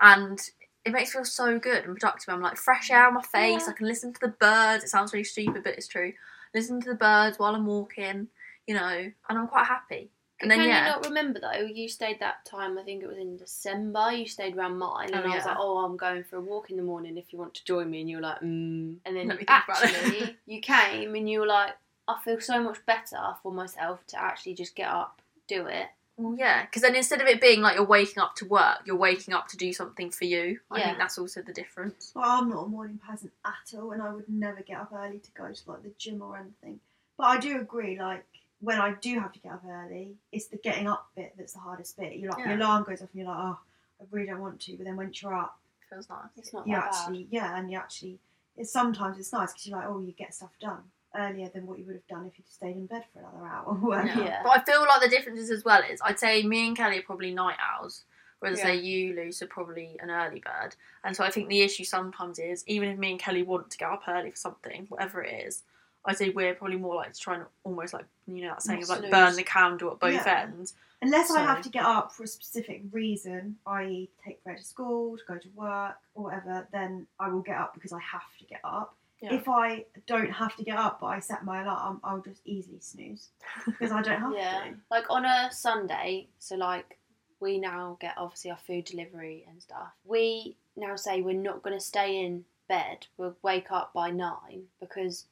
And 0.00 0.40
it 0.84 0.92
makes 0.92 1.10
me 1.10 1.18
feel 1.18 1.24
so 1.24 1.58
good 1.60 1.84
and 1.84 1.94
productive. 1.96 2.34
I'm 2.34 2.40
like 2.40 2.56
fresh 2.56 2.90
air 2.90 3.06
on 3.06 3.14
my 3.14 3.22
face. 3.22 3.62
Yeah. 3.66 3.70
I 3.70 3.72
can 3.72 3.86
listen 3.86 4.12
to 4.12 4.20
the 4.20 4.28
birds. 4.28 4.82
It 4.82 4.88
sounds 4.88 5.12
really 5.12 5.24
stupid, 5.24 5.62
but 5.62 5.74
it's 5.74 5.88
true. 5.88 6.12
Listen 6.56 6.80
to 6.80 6.88
the 6.88 6.96
birds 6.96 7.38
while 7.38 7.54
I'm 7.54 7.66
walking. 7.66 8.28
You 8.66 8.74
know, 8.74 9.12
and 9.28 9.38
I'm 9.38 9.46
quite 9.46 9.66
happy. 9.66 10.10
And 10.40 10.50
then 10.50 10.58
Can 10.58 10.68
yeah, 10.68 10.80
you 10.80 10.90
not 10.92 11.06
remember 11.06 11.40
though? 11.40 11.60
You 11.66 11.88
stayed 11.88 12.20
that 12.20 12.44
time. 12.44 12.76
I 12.78 12.82
think 12.82 13.02
it 13.02 13.06
was 13.08 13.16
in 13.16 13.36
December. 13.36 14.12
You 14.12 14.26
stayed 14.26 14.56
around 14.56 14.76
mine, 14.76 15.10
and 15.14 15.24
Oh, 15.24 15.30
I 15.30 15.36
was 15.36 15.44
yeah. 15.44 15.50
like, 15.52 15.56
"Oh, 15.60 15.78
I'm 15.78 15.96
going 15.96 16.24
for 16.24 16.36
a 16.36 16.40
walk 16.40 16.70
in 16.70 16.76
the 16.76 16.82
morning. 16.82 17.16
If 17.16 17.32
you 17.32 17.38
want 17.38 17.54
to 17.54 17.64
join 17.64 17.90
me," 17.90 18.00
and 18.00 18.10
you 18.10 18.16
were 18.16 18.22
like, 18.22 18.40
"Mm." 18.40 18.96
And 19.04 19.16
then 19.16 19.28
Let 19.28 19.38
me 19.38 19.44
think 19.44 19.64
about 19.68 19.82
it. 19.82 19.94
actually, 19.94 20.36
you 20.46 20.60
came 20.60 21.14
and 21.14 21.30
you 21.30 21.40
were 21.40 21.46
like, 21.46 21.74
"I 22.08 22.20
feel 22.22 22.40
so 22.40 22.60
much 22.62 22.84
better 22.84 23.36
for 23.42 23.52
myself 23.52 24.06
to 24.08 24.20
actually 24.20 24.54
just 24.54 24.74
get 24.74 24.88
up, 24.88 25.22
do 25.46 25.66
it." 25.66 25.88
Well, 26.16 26.34
yeah, 26.38 26.64
because 26.64 26.80
then 26.82 26.96
instead 26.96 27.20
of 27.20 27.26
it 27.26 27.40
being 27.42 27.60
like 27.60 27.76
you're 27.76 27.84
waking 27.84 28.22
up 28.22 28.34
to 28.36 28.46
work, 28.46 28.78
you're 28.86 28.96
waking 28.96 29.34
up 29.34 29.48
to 29.48 29.56
do 29.56 29.72
something 29.72 30.10
for 30.10 30.24
you. 30.24 30.60
I 30.70 30.78
Yeah. 30.78 30.86
think 30.86 30.98
that's 30.98 31.18
also 31.18 31.42
the 31.42 31.52
difference. 31.52 32.12
well, 32.14 32.24
I'm 32.24 32.48
not 32.48 32.64
a 32.64 32.68
morning 32.68 32.98
person 33.06 33.30
at 33.44 33.78
all, 33.78 33.92
and 33.92 34.00
I 34.02 34.12
would 34.12 34.28
never 34.28 34.62
get 34.62 34.80
up 34.80 34.92
early 34.94 35.18
to 35.18 35.30
go 35.32 35.52
to 35.52 35.70
like 35.70 35.82
the 35.82 35.92
gym 35.98 36.22
or 36.22 36.38
anything. 36.38 36.80
But 37.18 37.24
I 37.24 37.38
do 37.38 37.60
agree, 37.60 37.98
like 37.98 38.24
when 38.60 38.80
I 38.80 38.94
do 38.94 39.20
have 39.20 39.32
to 39.34 39.38
get 39.40 39.52
up 39.52 39.62
early, 39.68 40.14
it's 40.32 40.46
the 40.46 40.56
getting 40.56 40.86
up 40.88 41.06
bit 41.14 41.34
that's 41.36 41.52
the 41.52 41.58
hardest 41.60 41.98
bit. 41.98 42.14
You're 42.14 42.30
like 42.30 42.38
Yeah. 42.40 42.48
your 42.48 42.56
alarm 42.56 42.84
goes 42.84 43.02
off, 43.02 43.10
and 43.12 43.20
you're 43.20 43.28
like, 43.28 43.38
oh, 43.38 43.58
I 44.00 44.04
really 44.10 44.26
don't 44.26 44.40
want 44.40 44.60
to. 44.62 44.76
But 44.76 44.84
then 44.84 44.96
once 44.96 45.20
you're 45.22 45.34
up, 45.34 45.58
feels 45.90 46.08
nice. 46.08 46.28
It's 46.36 46.52
not 46.54 46.66
you 46.66 46.72
that 46.76 46.84
actually, 46.94 47.28
yeah, 47.30 47.58
and 47.58 47.70
you 47.70 47.76
actually, 47.76 48.18
it's 48.56 48.72
sometimes 48.72 49.18
it's 49.18 49.32
nice 49.34 49.52
because 49.52 49.66
you're 49.66 49.78
like, 49.78 49.86
oh, 49.88 50.00
you 50.00 50.12
get 50.12 50.34
stuff 50.34 50.50
done 50.60 50.82
earlier 51.18 51.48
than 51.48 51.66
what 51.66 51.78
you 51.78 51.84
would 51.86 51.94
have 51.96 52.06
done 52.08 52.26
if 52.26 52.38
you'd 52.38 52.48
stayed 52.48 52.76
in 52.76 52.86
bed 52.86 53.04
for 53.12 53.20
another 53.20 53.46
hour. 53.46 54.04
Yeah. 54.06 54.18
Yeah. 54.24 54.40
But 54.42 54.50
I 54.58 54.62
feel 54.64 54.80
like 54.82 55.02
the 55.02 55.08
differences 55.08 55.50
as 55.50 55.64
well 55.64 55.82
is 55.90 56.00
I'd 56.04 56.18
say 56.18 56.42
me 56.42 56.66
and 56.68 56.76
Kelly 56.76 56.98
are 56.98 57.02
probably 57.02 57.32
night 57.34 57.56
owls, 57.60 58.04
whereas 58.40 58.58
Yeah. 58.58 58.64
say 58.66 58.76
you, 58.76 59.14
Luce, 59.14 59.42
are 59.42 59.46
probably 59.46 59.96
an 60.00 60.10
early 60.10 60.40
bird. 60.40 60.76
And 61.04 61.16
so 61.16 61.24
I 61.24 61.30
think 61.30 61.48
the 61.48 61.62
issue 61.62 61.84
sometimes 61.84 62.38
is 62.38 62.64
even 62.66 62.88
if 62.88 62.98
me 62.98 63.10
and 63.12 63.20
Kelly 63.20 63.42
want 63.42 63.70
to 63.70 63.78
get 63.78 63.88
up 63.90 64.02
early 64.08 64.30
for 64.30 64.36
something, 64.36 64.86
whatever 64.88 65.22
it 65.22 65.46
is, 65.46 65.62
I'd 66.04 66.16
say 66.18 66.30
we're 66.30 66.54
probably 66.54 66.76
more 66.76 66.94
like 66.94 67.12
to 67.12 67.18
try 67.18 67.34
and 67.34 67.44
almost 67.64 67.92
like 67.92 68.04
you 68.28 68.42
know 68.42 68.50
that 68.50 68.62
saying 68.62 68.82
of 68.84 68.88
like 68.88 68.98
Snooze. 69.00 69.10
burn 69.10 69.34
the 69.34 69.42
candle 69.42 69.90
at 69.90 69.98
both 69.98 70.12
Yeah. 70.14 70.42
ends. 70.42 70.74
Unless 71.02 71.30
I 71.30 71.42
have 71.42 71.60
to 71.62 71.68
get 71.68 71.84
up 71.84 72.12
for 72.12 72.22
a 72.22 72.26
specific 72.26 72.80
reason, 72.90 73.56
i.e., 73.66 74.08
take 74.24 74.40
Fred 74.42 74.56
to 74.56 74.64
school, 74.64 75.18
to 75.18 75.22
go 75.28 75.36
to 75.36 75.48
work, 75.54 75.96
or 76.14 76.24
whatever, 76.24 76.66
then 76.72 77.06
I 77.20 77.28
will 77.28 77.42
get 77.42 77.56
up 77.58 77.74
because 77.74 77.92
I 77.92 78.00
have 78.00 78.22
to 78.38 78.44
get 78.46 78.60
up. 78.64 78.94
Yeah. 79.22 79.32
If 79.34 79.48
I 79.48 79.86
don't 80.06 80.30
have 80.30 80.54
to 80.56 80.62
get 80.64 80.76
up, 80.76 81.00
but 81.00 81.06
I 81.06 81.20
set 81.20 81.44
my 81.44 81.62
alarm, 81.62 82.00
I'll 82.04 82.20
just 82.20 82.42
easily 82.44 82.80
snooze 82.80 83.28
because 83.64 83.90
I 83.90 84.02
don't 84.02 84.20
have 84.20 84.32
to. 84.32 84.36
yeah. 84.38 84.64
to. 84.70 84.74
Like 84.90 85.06
on 85.08 85.24
a 85.24 85.48
Sunday, 85.50 86.28
so 86.38 86.56
like 86.56 86.98
we 87.40 87.58
now 87.58 87.96
get 88.00 88.14
obviously 88.18 88.50
our 88.50 88.58
food 88.58 88.84
delivery 88.84 89.46
and 89.48 89.60
stuff. 89.62 89.88
We 90.04 90.56
now 90.76 90.96
say 90.96 91.22
we're 91.22 91.32
not 91.34 91.62
going 91.62 91.76
to 91.76 91.84
stay 91.84 92.24
in 92.24 92.44
bed. 92.68 93.06
We'll 93.16 93.36
wake 93.42 93.72
up 93.72 93.92
by 93.94 94.10
nine 94.10 94.64
because 94.80 95.24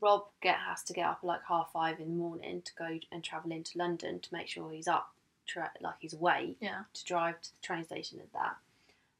Rob 0.00 0.24
get 0.42 0.56
has 0.56 0.82
to 0.84 0.92
get 0.92 1.06
up 1.06 1.20
at 1.22 1.26
like 1.26 1.40
half 1.48 1.70
five 1.72 2.00
in 2.00 2.08
the 2.08 2.14
morning 2.14 2.62
to 2.62 2.72
go 2.74 2.98
and 3.12 3.22
travel 3.22 3.52
into 3.52 3.78
London 3.78 4.18
to 4.20 4.34
make 4.34 4.48
sure 4.48 4.70
he's 4.70 4.88
up, 4.88 5.10
tra- 5.46 5.70
like 5.80 5.94
he's 6.00 6.12
awake 6.14 6.56
Yeah. 6.60 6.82
to 6.92 7.04
drive 7.04 7.40
to 7.40 7.52
the 7.52 7.60
train 7.62 7.84
station 7.84 8.18
and 8.18 8.28
that. 8.34 8.56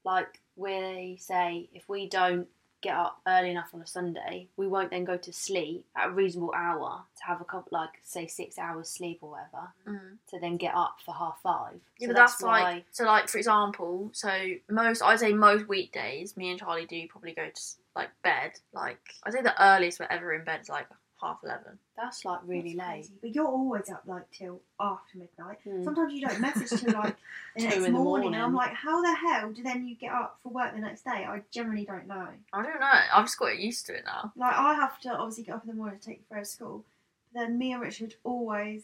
Like 0.05 0.41
we 0.57 1.17
say, 1.21 1.69
if 1.73 1.89
we 1.89 2.09
don't 2.09 2.49
get 2.87 2.97
up 2.97 3.21
early 3.27 3.51
enough 3.51 3.71
on 3.75 3.81
a 3.83 3.87
Sunday, 3.87 4.49
we 4.57 4.67
won't 4.67 4.91
then 4.91 5.05
go 5.05 5.17
to 5.17 5.33
sleep 5.33 5.85
at 5.97 6.09
a 6.09 6.11
reasonable 6.11 6.53
hour 6.55 7.03
to 7.19 7.25
have 7.25 7.41
a 7.41 7.45
couple, 7.45 7.69
like 7.79 7.91
say 8.03 8.27
six 8.27 8.59
hours 8.59 8.89
sleep 8.89 9.19
or 9.23 9.31
whatever, 9.31 9.65
Mm. 9.87 10.19
to 10.31 10.39
then 10.41 10.57
get 10.57 10.75
up 10.75 10.97
for 11.05 11.15
half 11.15 11.39
five. 11.43 11.81
Yeah, 11.99 12.07
So 12.07 12.13
but 12.15 12.17
that's, 12.21 12.43
like 12.43 12.85
so. 12.93 13.05
Like 13.05 13.29
for 13.29 13.39
example, 13.39 14.11
so 14.13 14.31
most 14.71 15.03
I'd 15.03 15.21
say 15.21 15.33
most 15.33 15.67
weekdays, 15.69 16.37
me 16.37 16.51
and 16.51 16.59
Charlie 16.61 16.87
do 16.87 17.07
probably 17.09 17.33
go 17.33 17.49
to 17.49 17.63
like 17.95 18.11
bed. 18.23 18.53
Like 18.73 19.01
I'd 19.25 19.33
say 19.33 19.43
the 19.43 19.61
earliest 19.63 20.01
we're 20.01 20.07
ever 20.11 20.33
in 20.35 20.45
bed 20.45 20.61
is 20.63 20.69
like 20.69 20.87
half 21.27 21.39
eleven. 21.45 21.79
that's 21.97 22.25
like 22.25 22.41
really 22.45 22.75
That's 22.75 22.89
late. 22.89 22.95
crazy. 23.03 23.15
But 23.21 23.35
you're 23.35 23.47
always 23.47 23.91
up 23.91 24.03
like 24.07 24.31
till 24.31 24.61
after 24.81 25.19
midnight. 25.19 25.59
Hmm. 25.65 25.83
Sometimes 25.85 26.13
you 26.13 26.27
don't 26.27 26.41
message 26.41 26.81
till 26.81 26.93
like 26.95 27.17
the 27.57 27.63
next 27.65 27.77
in 27.77 27.83
the 27.85 27.91
morning, 27.91 28.35
and 28.35 28.43
I'm 28.43 28.55
like, 28.55 28.73
how 28.75 29.01
the 29.03 29.15
hell 29.15 29.53
do 29.53 29.63
then 29.63 29.87
you 29.89 29.95
get 29.97 30.13
up 30.13 30.39
for 30.43 30.51
work 30.51 30.75
the 30.75 30.81
next 30.81 31.05
day? 31.05 31.25
I 31.29 31.43
generally 31.51 31.85
don't 31.85 32.07
know. 32.07 32.29
I 32.53 32.63
don't 32.63 32.81
know. 32.81 32.87
I've 33.15 33.25
just 33.25 33.39
got 33.39 33.59
used 33.59 33.87
to 33.87 33.95
it 33.97 34.05
now. 34.07 34.33
Like 34.37 34.55
I 34.55 34.75
have 34.75 35.01
to 35.01 35.11
obviously 35.11 35.45
get 35.45 35.55
up 35.57 35.65
in 35.65 35.69
the 35.71 35.75
morning 35.77 35.99
to 35.99 36.07
take 36.07 36.23
Fred 36.29 36.45
to 36.45 36.51
school. 36.51 36.85
But 37.33 37.41
then 37.41 37.59
me 37.59 37.73
and 37.73 37.83
Richard 37.83 38.15
always 38.25 38.83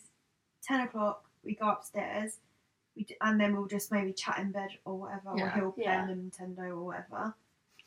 ten 0.63 0.81
o'clock 0.81 1.25
we 1.45 1.55
go 1.55 1.69
upstairs, 1.71 2.37
we 2.97 3.03
d- 3.05 3.17
and 3.21 3.41
then 3.41 3.57
we'll 3.57 3.67
just 3.67 3.91
maybe 3.91 4.13
chat 4.13 4.39
in 4.39 4.53
bed 4.53 4.71
or 4.85 4.97
whatever, 4.97 5.33
Yeah. 5.37 5.47
or 5.47 5.51
he'll 5.51 5.73
play 5.73 5.85
Yeah. 5.85 6.03
on 6.03 6.09
Nintendo 6.31 6.69
or 6.71 6.85
whatever. 6.85 7.35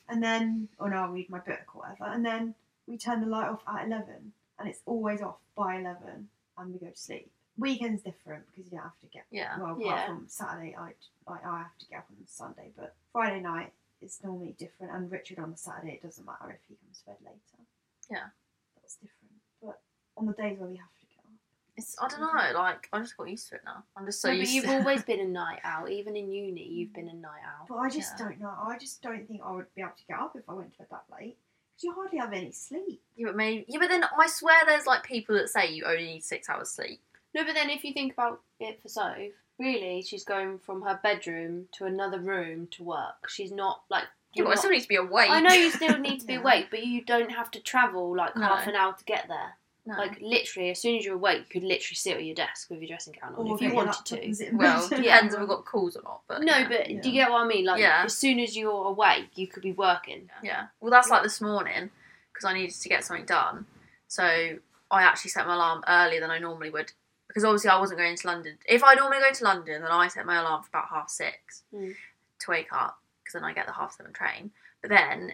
And 0.09 0.21
then, 0.21 0.67
or 0.77 0.89
no, 0.89 0.97
I'll 0.97 1.09
read 1.09 1.29
my 1.29 1.39
book 1.39 1.61
or 1.73 1.81
whatever. 1.81 2.05
And 2.05 2.23
then 2.25 2.53
we 2.85 2.97
turn 2.97 3.21
the 3.21 3.27
light 3.27 3.47
off 3.47 3.63
at 3.67 3.85
eleven, 3.87 4.33
and 4.59 4.67
it's 4.69 4.81
always 4.85 5.21
off 5.21 5.37
by 5.55 5.77
eleven, 5.77 6.29
and 6.57 6.73
we 6.73 6.79
go 6.79 6.87
to 6.87 6.97
sleep. 6.97 7.31
Weekends 7.57 8.01
different 8.03 8.45
because 8.51 8.65
you 8.69 8.77
don't 8.77 8.83
have 8.83 8.99
to 8.99 9.07
get 9.07 9.25
Yeah. 9.31 9.57
well, 9.57 9.71
apart 9.71 9.79
Yeah. 9.79 10.05
from 10.07 10.27
Saturday, 10.27 10.75
I, 10.77 10.93
I 11.27 11.39
I 11.43 11.57
have 11.59 11.77
to 11.79 11.85
get 11.87 11.99
up 11.99 12.07
on 12.09 12.27
Sunday, 12.27 12.71
but 12.75 12.95
Friday 13.13 13.39
night 13.39 13.71
is 14.01 14.19
normally 14.23 14.53
different. 14.59 14.91
And 14.93 15.09
Richard 15.09 15.39
on 15.39 15.51
the 15.51 15.57
Saturday, 15.57 15.93
it 15.93 16.01
doesn't 16.03 16.25
matter 16.25 16.51
if 16.51 16.59
he 16.67 16.75
comes 16.75 16.99
to 16.99 17.05
bed 17.05 17.17
later. 17.23 17.63
Yeah. 18.09 18.27
that's 18.75 18.95
different. 18.95 19.31
But 19.63 19.79
on 20.17 20.25
the 20.25 20.33
days 20.33 20.59
where 20.59 20.69
we 20.69 20.75
have 20.75 20.89
to 20.99 21.05
get 21.05 21.19
up, 21.23 21.31
It's 21.77 21.95
I 22.01 22.07
don't 22.09 22.19
mm-hmm. 22.19 22.53
know. 22.53 22.59
Like 22.59 22.89
I 22.91 22.99
just 22.99 23.15
got 23.15 23.29
used 23.29 23.47
to 23.49 23.55
it 23.55 23.61
now. 23.63 23.83
I'm 23.95 24.05
just 24.05 24.21
so 24.21 24.31
No, 24.33 24.37
but 24.39 24.49
you've 24.49 24.67
always 24.69 25.03
been 25.03 25.21
a 25.21 25.25
night 25.43 25.59
out. 25.63 25.89
Even 25.89 26.17
in 26.17 26.29
uni, 26.29 26.61
you've 26.67 26.93
been 26.93 27.07
a 27.07 27.13
night 27.13 27.41
out. 27.45 27.67
but 27.69 27.75
I 27.77 27.89
just 27.89 28.19
Yeah. 28.19 28.25
don't 28.27 28.39
know. 28.41 28.49
I 28.49 28.77
just 28.77 29.01
don't 29.01 29.25
think 29.29 29.41
I 29.45 29.51
would 29.53 29.73
be 29.75 29.81
able 29.81 29.93
to 29.93 30.05
get 30.09 30.19
up 30.19 30.35
if 30.35 30.43
I 30.49 30.53
went 30.53 30.73
to 30.73 30.79
bed 30.79 30.87
that 30.91 31.05
late 31.09 31.37
because 31.37 31.44
you 31.81 31.93
hardly 31.93 32.17
have 32.19 32.33
any 32.33 32.51
sleep. 32.51 33.01
Yeah, 33.15 33.27
but 33.27 33.35
maybe. 33.35 33.65
Yeah, 33.67 33.79
but 33.79 33.89
then 33.89 34.03
I 34.17 34.27
swear 34.27 34.55
there's 34.65 34.85
like 34.85 35.03
people 35.03 35.35
that 35.35 35.49
say 35.49 35.71
you 35.71 35.85
only 35.85 36.05
need 36.05 36.23
six 36.23 36.49
hours 36.49 36.69
sleep. 36.69 36.99
No, 37.33 37.43
but 37.43 37.53
then 37.53 37.69
if 37.69 37.83
you 37.83 37.93
think 37.93 38.13
about 38.13 38.41
it 38.59 38.81
for 38.81 38.87
Soph, 38.87 39.17
really, 39.59 40.01
she's 40.01 40.23
going 40.23 40.59
from 40.59 40.81
her 40.83 40.99
bedroom 41.03 41.67
to 41.73 41.85
another 41.85 42.19
room 42.19 42.67
to 42.71 42.83
work. 42.83 43.27
She's 43.29 43.51
not 43.51 43.81
like. 43.89 44.03
Yeah, 44.33 44.43
you're 44.43 44.45
but 44.47 44.57
I 44.57 44.59
still 44.59 44.71
need 44.71 44.81
to 44.81 44.87
be 44.89 44.95
awake. 44.97 45.29
I 45.29 45.39
know 45.41 45.53
you 45.53 45.71
still 45.71 45.97
need 45.97 46.19
to 46.19 46.25
be 46.25 46.33
Yeah. 46.33 46.39
awake, 46.41 46.67
but 46.69 46.85
you 46.85 47.03
don't 47.05 47.31
have 47.31 47.51
to 47.51 47.59
travel 47.61 48.15
like 48.15 48.35
No. 48.35 48.43
half 48.43 48.67
an 48.67 48.75
hour 48.75 48.93
to 48.97 49.03
get 49.05 49.27
there. 49.29 49.55
No. 49.87 49.95
Like 49.97 50.17
literally, 50.19 50.71
as 50.71 50.81
soon 50.81 50.95
as 50.97 51.05
you're 51.05 51.13
awake, 51.15 51.39
you 51.41 51.61
could 51.61 51.63
literally 51.67 51.95
sit 51.95 52.15
at 52.17 52.25
your 52.25 52.33
desk 52.33 52.69
with 52.71 52.79
your 52.79 52.87
dressing 52.87 53.13
gown 53.21 53.35
on 53.35 53.47
Or 53.47 53.53
if 53.55 53.61
you 53.61 53.71
wanted 53.73 54.03
to. 54.05 54.19
and 54.23 54.35
sit 54.35 54.47
in 54.49 54.57
well, 54.57 54.89
bed. 54.89 54.97
depends 55.03 55.33
if 55.35 55.39
we've 55.39 55.47
got 55.49 55.63
calls 55.65 55.95
or 55.95 56.01
not. 56.01 56.21
But 56.27 56.41
no, 56.41 56.57
yeah. 56.57 56.67
but 56.67 56.89
Yeah. 56.89 57.01
do 57.01 57.09
you 57.09 57.13
get 57.13 57.29
what 57.29 57.41
I 57.43 57.47
mean? 57.47 57.65
Like 57.65 57.79
Yeah. 57.79 58.01
as 58.05 58.17
soon 58.17 58.39
as 58.39 58.57
you're 58.57 58.71
awake, 58.87 59.29
you 59.35 59.45
could 59.47 59.61
be 59.61 59.73
working. 59.73 60.29
Yeah. 60.41 60.67
Well, 60.81 60.89
that's 60.89 61.09
like 61.09 61.21
this 61.21 61.39
morning 61.39 61.91
because 62.33 62.45
I 62.45 62.53
needed 62.53 62.73
to 62.73 62.89
get 62.89 63.03
something 63.03 63.25
done. 63.25 63.67
So 64.07 64.23
I 64.23 65.03
actually 65.03 65.29
set 65.31 65.45
my 65.45 65.53
alarm 65.53 65.83
earlier 65.87 66.19
than 66.19 66.31
I 66.31 66.39
normally 66.39 66.71
would 66.71 66.91
because 67.27 67.43
obviously 67.43 67.69
I 67.69 67.79
wasn't 67.79 67.99
going 67.99 68.15
to 68.15 68.27
London. 68.27 68.57
If 68.67 68.83
I 68.83 68.95
normally 68.95 69.19
go 69.19 69.31
to 69.33 69.43
London, 69.43 69.81
then 69.83 69.91
I 69.91 70.07
set 70.07 70.25
my 70.25 70.39
alarm 70.39 70.63
for 70.63 70.69
about 70.69 70.89
half 70.89 71.09
six 71.09 71.61
Mm. 71.73 71.93
to 72.39 72.51
wake 72.51 72.71
up 72.71 72.99
because 73.23 73.33
then 73.33 73.43
I 73.43 73.53
get 73.53 73.67
the 73.67 73.73
half 73.73 73.93
seven 73.93 74.13
train. 74.13 74.49
But 74.81 74.89
then 74.89 75.33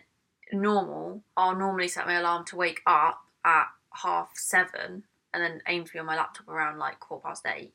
normal, 0.52 1.24
I'll 1.38 1.56
normally 1.56 1.88
set 1.88 2.06
my 2.06 2.16
alarm 2.16 2.44
to 2.46 2.56
wake 2.58 2.82
up 2.86 3.22
at 3.46 3.68
half 3.94 4.32
seven 4.36 5.04
and 5.34 5.44
then 5.44 5.62
aim 5.68 5.86
to 5.86 5.92
be 5.94 6.00
on 6.00 6.06
my 6.06 6.16
laptop 6.16 6.48
around 6.48 6.78
like 6.78 7.00
quarter 7.00 7.28
past 7.28 7.46
eight. 7.46 7.74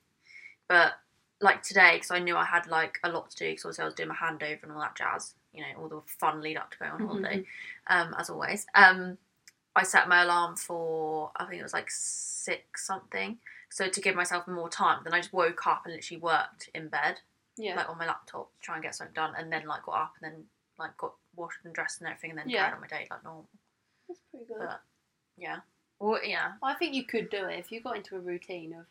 But 0.68 0.92
like 1.40 1.62
today, 1.62 1.92
because 1.94 2.10
I 2.10 2.18
knew 2.18 2.36
I 2.36 2.44
had 2.44 2.66
like 2.66 2.98
a 3.04 3.08
lot 3.10 3.30
to 3.30 3.36
do 3.36 3.50
because 3.50 3.64
obviously 3.64 3.82
I 3.82 3.86
was 3.86 3.94
doing 3.94 4.08
my 4.08 4.14
handover 4.14 4.62
and 4.62 4.72
all 4.72 4.80
that 4.80 4.96
jazz, 4.96 5.34
you 5.52 5.62
know, 5.62 5.80
all 5.82 5.88
the 5.88 6.00
fun 6.06 6.40
lead 6.40 6.56
up 6.56 6.70
to 6.70 6.78
going 6.78 6.92
on 6.92 7.06
holiday 7.06 7.44
um, 7.88 8.14
as 8.18 8.30
always. 8.30 8.66
Um, 8.74 9.18
I 9.74 9.82
set 9.82 10.08
my 10.08 10.22
alarm 10.22 10.56
for 10.56 11.30
I 11.36 11.44
think 11.44 11.60
it 11.60 11.62
was 11.62 11.74
like 11.74 11.90
six 11.90 12.86
something, 12.86 13.36
so 13.68 13.88
to 13.88 14.00
give 14.00 14.14
myself 14.16 14.48
more 14.48 14.70
time. 14.70 15.00
Then 15.04 15.12
I 15.12 15.18
just 15.20 15.32
woke 15.34 15.66
up 15.66 15.82
and 15.84 15.94
literally 15.94 16.20
worked 16.20 16.70
in 16.74 16.88
bed, 16.88 17.20
Yeah. 17.58 17.76
like 17.76 17.90
on 17.90 17.98
my 17.98 18.06
laptop, 18.06 18.50
to 18.54 18.58
try 18.62 18.76
and 18.76 18.82
get 18.82 18.94
something 18.94 19.12
done, 19.14 19.34
and 19.38 19.52
then 19.52 19.66
like 19.66 19.84
got 19.84 19.96
up 20.00 20.14
and 20.22 20.32
then 20.32 20.44
like 20.78 20.96
got 20.96 21.14
washed 21.34 21.58
and 21.64 21.74
dressed 21.74 22.00
and 22.00 22.08
everything, 22.08 22.30
and 22.30 22.38
then 22.38 22.48
Yeah. 22.48 22.60
carried 22.62 22.74
on 22.76 22.80
my 22.80 22.86
day 22.86 23.06
like 23.10 23.22
normal. 23.22 23.46
That's 24.08 24.20
pretty 24.30 24.46
good. 24.46 24.56
But 24.60 24.80
yeah, 26.24 26.52
well. 26.62 26.70
I 26.72 26.74
think 26.74 26.94
you 26.94 27.04
could 27.04 27.30
do 27.30 27.44
it 27.46 27.58
if 27.58 27.70
you 27.72 27.80
got 27.80 27.96
into 27.96 28.16
a 28.16 28.20
routine 28.20 28.72
of 28.74 28.86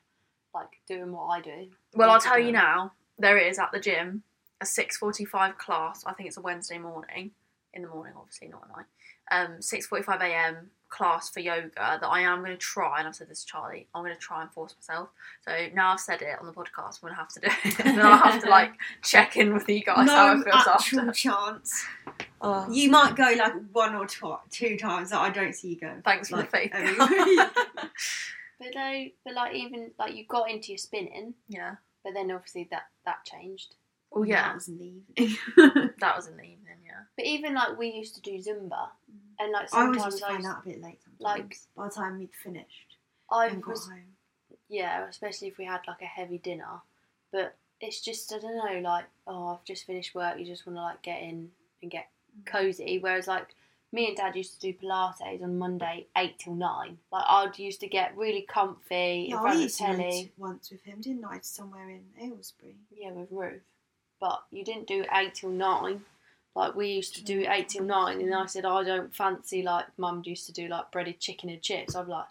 like 0.54 0.70
doing 0.88 1.12
what 1.12 1.26
I 1.28 1.42
do. 1.42 1.68
Well, 1.96 2.10
I'll 2.10 2.20
tell 2.20 2.40
you 2.40 2.52
now. 2.52 2.94
There 3.18 3.38
is 3.38 3.60
at 3.60 3.72
the 3.72 3.80
gym 3.80 4.24
a 4.62 4.66
six 4.66 4.98
forty-five 4.98 5.58
class. 5.58 6.04
I 6.06 6.14
think 6.14 6.28
it's 6.28 6.38
a 6.38 6.42
Wednesday 6.42 6.78
morning. 6.78 7.32
In 7.74 7.82
the 7.82 7.88
morning, 7.90 8.14
obviously, 8.18 8.48
not 8.48 8.64
at 8.64 8.78
night. 8.78 8.86
Um, 9.32 9.62
six 9.62 9.86
forty-five 9.88 10.22
a.m. 10.22 10.70
class 10.90 11.30
for 11.30 11.42
yoga 11.42 11.70
that 11.76 12.08
I 12.08 12.22
am 12.22 12.40
going 12.40 12.52
to 12.52 12.58
try. 12.58 13.00
And 13.00 13.08
I've 13.08 13.16
said 13.16 13.30
this 13.30 13.42
to 13.42 13.48
Charlie. 13.48 13.88
I'm 13.94 14.04
going 14.04 14.14
to 14.14 14.20
try 14.20 14.42
and 14.42 14.52
force 14.52 14.76
myself. 14.78 15.10
So 15.46 15.52
now 15.74 15.92
I've 15.92 16.00
said 16.00 16.22
it 16.22 16.38
on 16.40 16.46
the 16.46 16.54
podcast. 16.54 17.00
I'm 17.04 17.10
going 17.10 17.14
to 17.14 17.18
have 17.18 17.30
to 17.30 17.40
do 17.42 17.48
it. 17.48 17.80
and 17.86 17.98
then 17.98 18.06
I'll 18.06 18.18
have 18.18 18.42
to 18.44 18.50
like 18.50 18.72
check 19.02 19.36
in 19.38 19.54
with 19.54 19.68
you 19.68 19.82
guys 19.84 20.10
how 20.10 20.32
it 20.34 20.38
no 20.38 20.44
feels 20.44 20.68
actual 20.68 21.00
after. 21.02 21.12
chance. 21.12 21.86
Oh, 22.48 22.68
You 22.72 22.92
might 22.92 23.16
go 23.16 23.24
like 23.38 23.54
one 23.72 23.96
or 23.96 24.06
two, 24.06 24.36
two 24.52 24.78
times 24.78 25.10
that 25.10 25.20
I 25.20 25.30
don't 25.32 25.54
see 25.56 25.70
you 25.70 25.80
going. 25.80 26.02
thanks 26.04 26.30
for 26.30 26.38
the 26.38 26.44
faith. 26.46 26.72
every- 26.74 26.96
But 28.60 28.70
though, 28.74 29.06
but 29.26 29.34
like 29.34 29.54
even 29.56 29.92
like 30.00 30.16
you 30.16 30.26
got 30.26 30.50
into 30.50 30.70
your 30.72 30.78
spinning, 30.78 31.34
yeah. 31.50 31.76
but 32.04 32.14
then 32.14 32.32
obviously 32.32 32.68
that 32.72 32.84
that 33.06 33.26
changed. 33.26 33.76
Well, 34.12 34.24
That 34.30 34.54
was 34.56 34.68
in 34.70 34.78
the 34.78 34.86
evening. 34.86 35.38
That 36.00 36.16
was 36.16 36.28
in 36.28 36.38
the 36.38 36.44
evening. 36.44 36.78
Yeah. 36.86 37.02
But 37.18 37.26
even 37.26 37.54
like 37.54 37.78
we 37.78 37.90
used 37.92 38.16
to 38.16 38.22
do 38.22 38.38
Zumba, 38.38 38.88
and 39.40 39.52
like 39.52 39.74
I 39.74 39.82
always 39.82 39.98
sometimes 40.02 40.06
used 40.14 40.18
to 40.20 40.26
I, 40.26 40.30
find 40.30 40.44
used, 40.44 40.50
out 40.56 40.62
a 40.64 40.70
bit 40.70 40.82
late 40.82 41.00
sometimes. 41.04 41.20
like- 41.40 41.58
by 41.76 41.88
the 41.88 41.94
time 41.94 42.20
we'd 42.20 42.30
finished 42.34 42.96
I 43.30 43.48
and 43.48 43.62
got 43.62 43.72
was 43.72 43.88
home. 43.90 44.16
yeah, 44.70 45.06
especially 45.10 45.50
if 45.50 45.58
we 45.58 45.66
had 45.66 45.82
like 45.88 46.02
a 46.02 46.06
heavy 46.06 46.38
dinner. 46.38 46.80
But 47.34 47.58
it's 47.82 48.00
just 48.02 48.32
I 48.34 48.38
don't 48.40 48.56
know, 48.56 48.80
like 48.90 49.06
oh 49.28 49.48
I've 49.50 49.66
just 49.66 49.86
finished 49.86 50.16
work, 50.16 50.40
you 50.40 50.46
just 50.46 50.66
want 50.66 50.78
to 50.78 50.82
like 50.82 51.02
get 51.02 51.22
in 51.22 51.50
and 51.82 51.92
get 51.92 52.06
Mm. 52.06 52.15
Cozy. 52.46 53.00
Whereas 53.00 53.28
like 53.28 53.56
me 53.92 54.08
and 54.08 54.18
Dad 54.18 54.36
used 54.36 54.54
to 54.54 54.60
do 54.60 54.78
Pilates 54.78 55.42
on 55.42 55.58
Monday 55.58 56.08
eight 56.18 56.38
till 56.40 56.56
nine. 56.56 56.98
Like 57.12 57.24
I'd 57.28 57.58
used 57.58 57.80
to 57.82 57.88
get 57.88 58.16
really 58.18 58.42
comfy 58.42 59.28
Yeah, 59.30 59.36
in 59.36 59.40
I 59.40 59.42
front 59.42 59.54
of 59.54 59.58
the 59.58 59.64
used 59.64 59.78
to 59.78 59.84
telly. 59.84 60.24
to 60.36 60.42
once 60.42 60.72
with 60.72 60.84
him, 60.84 61.02
didn't 61.02 61.26
I? 61.26 61.40
Somewhere 61.42 61.90
in 61.90 62.04
Aylesbury. 62.22 62.76
Yeah, 62.92 63.12
with 63.12 63.32
Ruth. 63.32 63.62
But 64.20 64.44
you 64.52 64.64
didn't 64.64 64.88
do 64.88 65.06
eight 65.14 65.36
till 65.36 65.50
nine. 65.50 66.02
Like 66.56 66.76
we 66.76 66.88
used 66.88 67.16
to 67.16 67.24
do 67.24 67.44
mm. 67.44 67.52
eight 67.52 67.70
till 67.70 67.84
nine, 67.84 68.22
and 68.22 68.34
I 68.34 68.46
said 68.46 68.66
I 68.66 68.84
don't 68.84 69.14
fancy 69.14 69.62
like 69.62 69.86
Mum 69.98 70.22
used 70.26 70.46
to 70.48 70.54
do 70.54 70.68
like 70.68 70.92
breaded 70.92 71.20
chicken 71.20 71.50
and 71.50 71.62
chips. 71.62 71.96
I'm 71.96 72.08
like, 72.08 72.28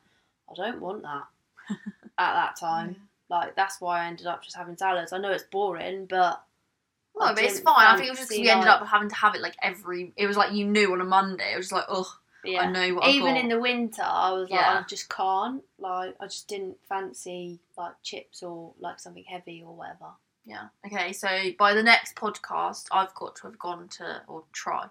I 0.51 0.55
don't 0.55 0.81
want 0.81 1.03
that 1.03 1.25
at 2.19 2.33
that 2.35 2.57
time. 2.57 2.97
Like 3.29 3.55
that's 3.55 3.81
why 3.81 4.01
I 4.01 4.07
ended 4.07 4.27
up 4.27 4.43
just 4.43 4.57
having 4.57 4.77
salads. 4.77 5.13
I 5.13 5.19
know 5.19 5.33
it's 5.33 5.45
boring, 5.45 6.07
but 6.07 6.43
I 7.21 7.33
but 7.35 7.45
it's 7.45 7.61
fine. 7.61 7.87
I 7.87 7.97
think 7.97 8.09
it 8.09 8.11
was 8.11 8.19
just 8.19 8.31
'cause 8.31 8.37
fancy, 8.37 8.43
we 8.43 8.51
ended 8.51 8.67
like- 8.69 8.81
up 8.83 8.87
having 8.89 9.09
to 9.09 9.15
have 9.15 9.35
it 9.35 9.41
like 9.41 9.57
every. 9.63 10.13
It 10.17 10.27
was 10.27 10.37
like 10.37 10.53
you 10.53 10.65
knew 10.67 10.93
on 10.93 11.01
a 11.01 11.05
Monday. 11.05 11.53
It 11.53 11.57
was 11.57 11.71
like, 11.73 11.85
ugh, 11.89 12.07
yeah. 12.45 12.63
I 12.63 12.67
know 12.71 12.95
what 12.95 13.05
I 13.05 13.11
Even 13.11 13.37
in 13.37 13.49
the 13.49 13.61
winter, 13.61 14.03
I 14.03 14.33
was 14.33 14.51
like, 14.51 14.61
Yeah. 14.61 14.81
I 14.81 14.83
just 14.89 15.09
can't. 15.09 15.63
Like, 15.79 16.17
I 16.21 16.25
just 16.27 16.49
didn't 16.49 16.77
fancy 16.89 17.61
like 17.77 17.95
chips 18.03 18.43
or 18.43 18.75
like 18.79 18.99
something 19.01 19.25
heavy 19.25 19.63
or 19.65 19.75
whatever. 19.75 20.11
Yeah. 20.45 20.69
Okay. 20.87 21.13
So 21.13 21.29
by 21.59 21.73
the 21.73 21.83
next 21.83 22.17
podcast, 22.17 22.87
I've 22.93 23.15
got 23.15 23.37
to 23.37 23.43
have 23.45 23.59
gone 23.59 23.89
to 23.97 24.23
or 24.27 24.45
try 24.53 24.89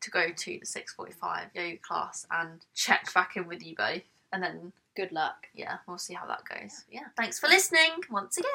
to 0.00 0.10
go 0.10 0.30
to 0.30 0.58
the 0.60 0.66
six 0.66 0.92
forty-five 0.92 1.48
yoga 1.54 1.78
class 1.78 2.26
and 2.30 2.64
check 2.74 3.12
back 3.14 3.36
in 3.36 3.46
with 3.48 3.64
you 3.64 3.74
both 3.76 4.02
and 4.32 4.42
then 4.42 4.72
Good 4.94 5.10
luck. 5.12 5.46
yeah, 5.54 5.78
we'll 5.88 5.96
see 5.98 6.12
how 6.14 6.26
that 6.26 6.44
goes. 6.44 6.84
Yeah, 6.90 7.06
thanks 7.16 7.38
for 7.40 7.48
listening 7.48 7.92
once 8.10 8.36
again. 8.36 8.50